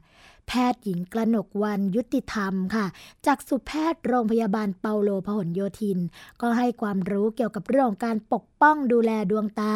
[0.50, 2.86] แพทย์หญิงกระหนกวันยุติธรรมค่ะ
[3.26, 6.00] จากสุแพทย์โรงพยาบาลเปาโลพหลโยธิน
[6.42, 9.74] ก็ให้ความรู้เกี่ยวกับเรื่องการปก ป้องดูแลดวงตา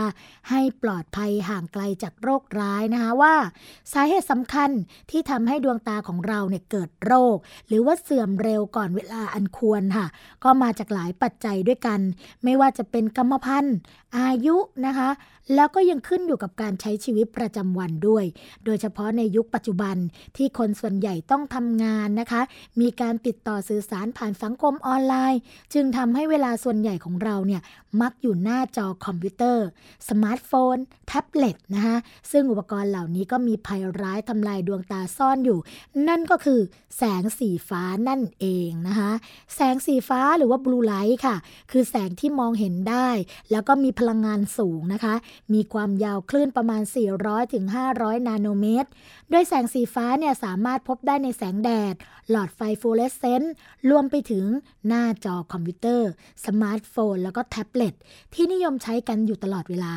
[0.49, 3.35] ให้ปลอดภัยห่างไกลจากโรคร้ายนะคะว่า
[3.93, 4.69] สาเหตุสำคัญ
[5.11, 10.07] ที่ทำให้ดวงตาของเราเนี่ยเกิดโรค หรือว่าเสื่อมเร็วก่อนเวลาอันควรค่ะ
[10.43, 11.99] ก็มาจากหลายปัจจัยด้วยกัน
[12.43, 13.77] ไม่ว่าจะเป็นกรรมพันธุ์
[14.17, 14.55] อายุ
[14.85, 15.09] นะคะ
[15.55, 18.25] แล้วก็ยังขึ้นอยู่กับการใช้ชีวิตประจำวันด้วย
[18.65, 19.95] โดยเฉพาะในยุคปัจจุบัน
[20.37, 22.41] ที่คนส่วนใหญ่ต้องทำงานนะคะ
[22.81, 25.41] มีการติดต่อสื่อสารผ่านสังคมออนไลน์
[25.73, 27.61] จึงทำให้เวลาส่วนใหญ่ของเราเนี่ย
[28.01, 29.65] มักอยู่หน้าจอคอมพิวเตอร์
[30.09, 31.97] สมาร์ทโฟน แท็บเล็ตนะคะ
[32.31, 35.59] ซึ่งอุปกรณ์เหล่านี้ก็มีภัยร้ายทำลายดวงตาซ่อนอยู่
[36.07, 36.59] นั่นก็คือ
[36.97, 39.11] แสงสีฟ้านั่นเองนะคะ
[39.55, 41.35] แสงสีฟ้าหรือว่า blue light ค่ะ
[41.71, 43.09] คือแสงที่มองเห็นได้
[43.51, 45.15] แล้วก็มีพลังงานสูงนะคะ
[45.53, 46.81] มีความยาวคลื่นประมาณ
[47.17, 47.65] 400ถึง
[47.97, 48.89] 500 นาโนเมตร
[49.29, 51.95] โดยแสงสีฟ้าเนี่ยสามารถพบได้ในแสงแดด
[52.29, 53.53] หลอดไฟฟลูออเรสเซนต์
[53.89, 54.45] รวมไปถึง
[54.87, 56.09] หน้าจอคอมพิวเตอร์
[56.45, 57.93] สมาร์ทโฟน แล้วก็แท็บเล็ต
[58.33, 59.95] ที่นิยมใช้กันอยู่ตลอดเวลา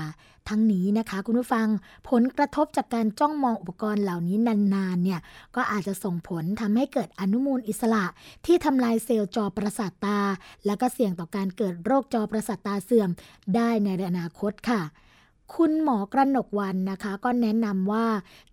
[0.48, 1.66] ทั้งนี้นะคะคุณผู้ฟัง
[2.10, 4.36] ผลกระทบจากการจ้องมองอุปกรณ์เหล่านี้
[4.74, 5.20] นานๆเนี่ย
[5.56, 8.04] ก็อาจจะส่งผลทำให้เกิดอนุมูลอิสระ
[8.46, 10.20] ที่ทำลายเซลล์จอประสาทตา
[10.66, 13.10] และก็เสี่ยงต่อการเกิดโรคจอประสาทตาเสื่อม
[13.56, 14.80] ได้ในอนาคตค่ะ
[15.54, 18.06] คุณหมอกระหนกวันนะคะ ก็แนะนำว่า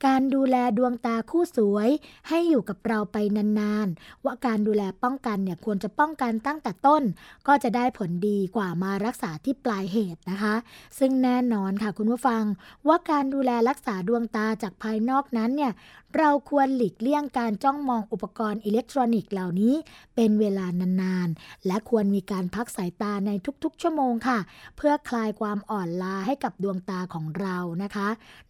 [0.05, 1.89] การดูแลดวงตาคู่สวย
[2.27, 3.17] ให้อยู่กับเราไป
[3.59, 7.03] นานๆ ว่าการดูแลป้องกันเนี่ยควรจะป้องกันตั้งแต่ต้น
[7.47, 10.55] ก็จะได้ผลดีกว่ามารักษาที่ปลายเหตุนะคะ
[10.99, 12.43] ซึ่งแน่นอนค่ะคุณผู้ฟัง
[12.87, 15.73] ว่าการดูแลรักษาดวงตาจากภายนอกนั้นเนี่ย
[16.19, 19.75] เราควรหลีกเลี่ยงการจ้องมองอุปกรณ์อิเล็กทรอนิกส์เหล่านี้
[20.15, 20.65] เป็นเวลา
[21.01, 23.31] นานๆ และควรมีการพักสายตาใน
[23.63, 24.39] ทุกๆ ชั่วโมงค่ะ
[24.77, 28.07] เพื่อคลายความอ่อนล้าให้กับดวงตาของเรานะคะ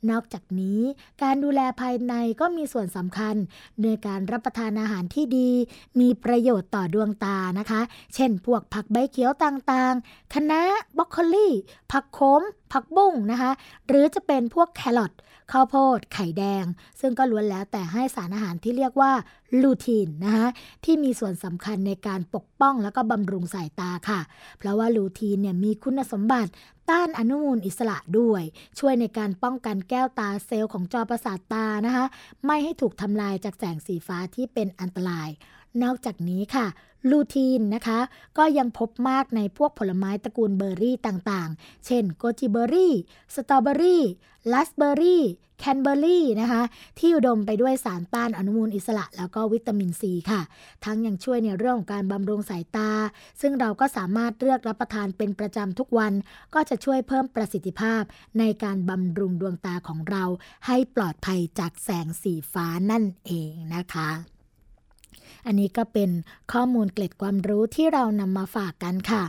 [0.09, 0.79] นอกจากนี้
[1.23, 3.35] การดูแลภายในก็มีส่วนสำคัญ
[3.83, 5.49] ในการรับประทานอาหารที่ดี
[5.99, 7.81] มีประโยชน์ต่อดวงตานะคะ
[8.15, 10.61] เช่น พวกผักใบเขียวต่างๆ คะน้า
[10.97, 11.47] บรอกโคลี
[11.91, 13.51] ผักโขมผักบุ้งนะคะ
[13.87, 15.11] หรือจะเป็นพวกแครอท
[15.51, 16.65] ข้าวโพด ไข่แดง
[16.99, 19.11] ซึ่งก็ล้วนแล้วแต่ให้สารอาหารที่เรียกว่า
[19.61, 20.47] ลูทีนนะคะ
[20.85, 24.21] ที่มีส่วนสำคัญในการปกป้องแล้วก็บำรุงสายตาค่ะ
[24.57, 26.51] เพราะว่าลูทีนเนี่ยมีคุณสมบัติ
[26.89, 28.43] ต้านอนุมูลอิสระด้วย
[28.79, 32.05] ช่วยในการป้องกันแก้วตาเซลล์ของจอประสาทตานะคะ
[32.45, 35.29] ไม่ให้ถูกทำลายจากแสงสีฟ้าที่เป็นอันตราย
[35.83, 36.67] นอกจากนี้ค่ะ
[37.09, 37.99] ลูทีนนะคะ
[38.37, 42.93] ก็ยังพบมากในพวกผลไม้ตระกูลเบอร์รี่ต่างๆ เช่นโกจิเบอร์รี่
[43.35, 44.03] สตรอเบอรี่
[44.51, 45.23] ลัสเบอร์รี่
[45.59, 46.61] แคนเบอร์รี่นะคะ
[46.99, 50.41] ที่อุดมไปด้วยสารต้านอนุมูลอิสระ แล้วก็วิตามินซีค่ะ
[50.85, 52.91] ทั้งยังช่วยในเรื่องของการบำรุงสายตา
[53.41, 56.13] ซึ่งเราก็สามารถเลือกรับประทานเป็นประจำทุกวัน
[56.53, 58.03] ก็จะช่วยเพิ่มประสิทธิภาพ
[58.39, 60.23] ในการบำรุงดวงตาของเรา
[60.67, 64.32] ให้ปลอดภัยจากแสงสีฟ้านั่นเองนะคะ
[65.45, 66.09] อันนี้ก็เป็น
[66.53, 69.23] ข้อมูลเกล็ดความรู้ที่เรานำมาฝากกันค่ะ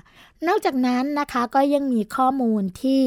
[0.48, 3.00] นอกจากนั้นนะคะก็ยังมีข้อมูลที่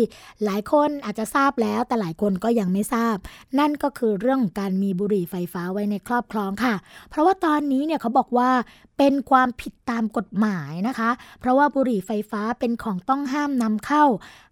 [0.44, 3.18] หลายคนอาจจะทราบแล้วแต่หลายคนก็ยังไม่ทราบ
[3.60, 6.76] นั่นก็คือเรื่องของการมีบุหรี่ไฟฟ้าไว้ในครอบครองค่ะ
[7.10, 8.50] เพราะว่าตอนนี้เนี่ยเขาบอกว่า
[8.98, 14.04] เป็นความผิดตามกฎหมายนะคะ เพราะว่าบุหรี่ไฟฟ้าเป็นของต้องห้ามนำเข้า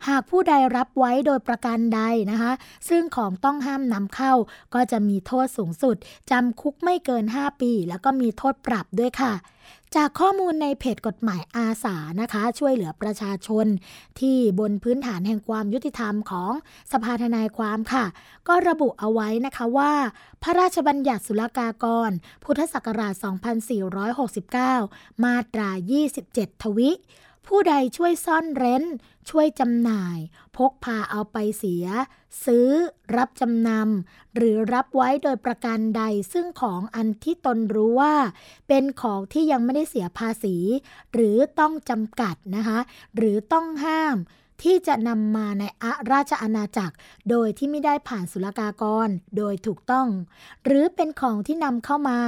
[0.08, 2.02] หากผู้ใดรับไว้โดยประการใด
[2.32, 2.52] นะคะ
[2.90, 4.34] ซึ่งของต้องห้ามนำเข้า
[4.74, 5.96] ก็จะมีโทษสูงสุด
[6.32, 9.34] จำคุกไม่เกิน 5 ปี แล้วก็มีโทษปรับด้วยค่ะ
[9.96, 13.66] จากข้อมูลในเพจกฎหมายอาสานะคะ ช่วยเหลือประชาชน
[14.20, 16.52] ที่บนพื้นฐานแห่งความยุติธรรมของ
[16.92, 18.06] สภาทนายความค่ะ
[18.48, 19.94] ก็ระบุเอาไว้นะคะว่า
[20.44, 22.12] พระราชบัญญัติศุลกากร
[22.44, 23.14] พุทธศักราช
[24.80, 25.70] 2469 มาตรา
[26.16, 26.92] 27 ทวิ
[27.48, 28.84] ผู้ใดช่วยซ่อนเร้น
[29.30, 30.18] ช่วยจำหน่าย
[30.58, 31.86] พกพาเอาไปเสีย
[32.46, 32.70] ซื้อ
[33.16, 38.16] รับจำนำหรือรับไว้โดยประการใดซึ่งของอันที่ตนรู้ว่า
[38.68, 40.56] เป็นของที่ยังไม่ได้เสียภาษี
[41.14, 42.80] หรือต้องจำกัดนะคะ
[43.16, 44.18] หรือต้องห้าม
[44.64, 46.96] ที่จะนำมาในอาราชอาณาจักร
[47.30, 50.08] โดยที่ไม่ได้ผ่านศุลกากร โดยถูกต้อง
[50.66, 52.20] หรือเป็นของที่นำเข้ามา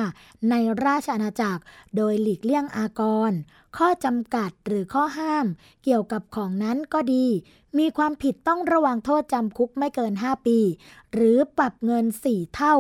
[0.50, 0.56] ใน
[0.86, 1.62] ราชอาณาจักร
[1.98, 3.32] โดยหลีกเลี่ยงอากร
[3.78, 5.46] ข้อจำกัดหรือข้อห้าม
[5.84, 7.26] เกี่ยวกับของนั้นก็ดี
[7.80, 10.60] มีความผิดต้องระวังโทษจำคุกไม่เกิน 5 ปี
[11.14, 12.76] หรือปรับเงิน 4 เท่า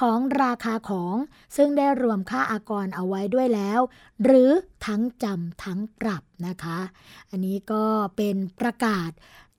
[0.00, 1.16] ของราคาของ
[1.56, 3.80] ซึ่งได้รวมค่าอากรเอาไว้ด้วยแล้ว
[4.24, 4.50] หรือ
[4.86, 6.78] ทั้งจำทั้งปรับนะคะ
[7.30, 7.84] อันนี้ก็
[8.16, 9.10] เป็นประกาศ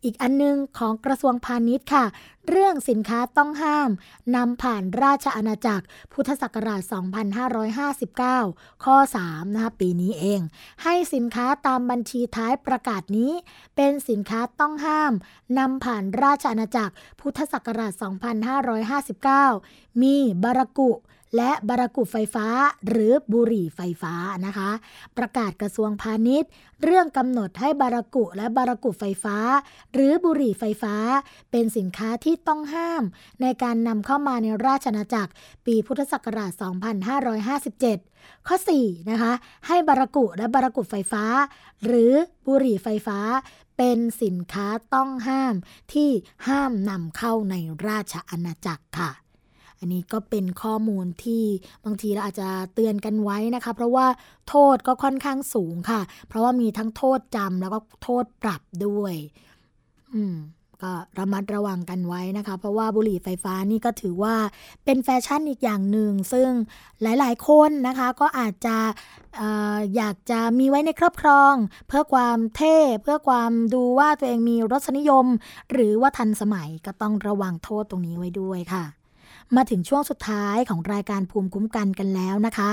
[0.04, 2.06] อีกอันนึงของกระทรวงพาณิชย์ค่ะ
[2.50, 3.90] เรื่องสินค้าต้องห้าม
[4.36, 6.82] นำผ่านราชอาณาจักร พุทธศักราช
[7.64, 10.42] 2559 ข้อ 3 นะคะปีนี้เอง
[10.84, 13.32] ให้สินค้าตามบัญชีท้ายประกาศนี้
[13.76, 15.14] เป็นสินค้าต้องห้าม
[15.60, 17.92] นำผ่านราชอาณาจักร พุทธศักราช
[19.54, 20.92] 2559 มีบารากุ
[21.38, 22.48] และบารากุไฟฟ้า
[22.88, 24.14] หรือบุหรี่ไฟฟ้า
[24.46, 24.70] นะคะ
[25.18, 26.50] ประกาศกระทรวงพาณิชย์
[26.84, 29.38] เรื่องกำหนดให้บารากุและบารากุไฟฟ้า
[29.94, 30.96] หรือบุหรี่ไฟฟ้า
[31.52, 33.04] เป็นสินค้าที่ต้องห้าม
[33.42, 35.32] ในการนำเข้ามาในราชอาณาจักร
[35.66, 36.52] ปีพุทธศักราช
[37.70, 39.34] 2557ข้อ4นะคะ
[39.68, 41.26] ให้บารากุและบารากุไฟฟ้า
[41.86, 42.14] หรือ
[42.48, 43.20] บุหรี่ไฟฟ้า
[43.78, 45.56] เป็นสินค้าต้องห้าม
[45.94, 46.10] ที่
[46.48, 47.56] ห้ามนำเข้าใน
[47.88, 49.23] ราชอาณาจักรค่ะ
[49.84, 51.44] อันนี้ก็เป็นข้อมูลที่
[51.86, 54.08] บางทีเราอาจจะเตือนกันไว้นะคะ เพราะว่า
[54.50, 59.14] โทษก็ค่อนข้างสูงค่ะ เพราะว่ามีทั้งโทษจำแล้วก็โทษปรับด้วย
[60.14, 60.36] อืม
[60.84, 64.36] ก็ระมัดระวังกันไว้นะคะ เพราะว่าบุหรี่ไฟฟ้านี่ก็ถือว่า
[64.86, 66.50] เป็นแฟชั่นอีกอย่างหนึ่ง ซึ่ง
[67.02, 68.78] หลายๆ คนนะคะก็อาจจะ
[69.40, 69.42] อ
[69.96, 71.54] อยากจะมีไว้ในครอบครอง
[71.88, 75.26] เพื่อความเท่เพื่อความดูว่าตัวเองมีรสนิยม
[75.72, 79.03] หรือว่าทันสมัยก็ต้องระวังโทษตรงนี้ไว้ด้วยค่ะ
[79.58, 82.70] มาถึงช่วงสุดท้ายของรายการภูมิคุ้มกันกันแล้วนะคะ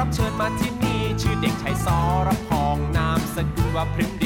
[0.09, 4.18] รับเชิญมาที่นี่ ชื่อเด็กชายซอรพองนามสกุลว่าพริม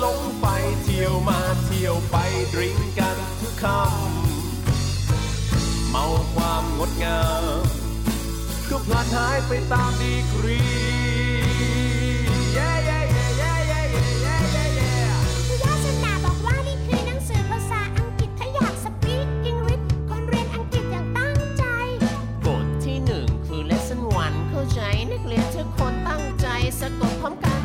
[0.00, 0.46] หลงไป
[0.82, 2.16] เที่ยวมาเที่ยวไป
[2.54, 7.44] ดื่งกันทุกคำเมาความงดงาม
[8.68, 10.60] ก็พลัดหายไปตามดีกรี
[26.80, 27.55] สะกดพร้อมกัน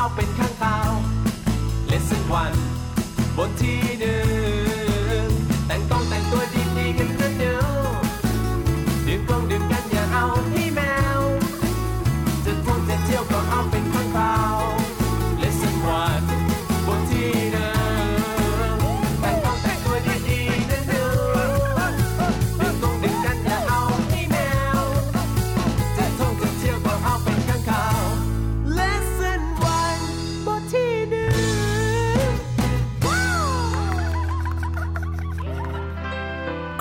[0.00, 0.78] เอาเป็นข้างเตา
[1.86, 2.52] เลสเซนวัน
[3.36, 3.78] บนที่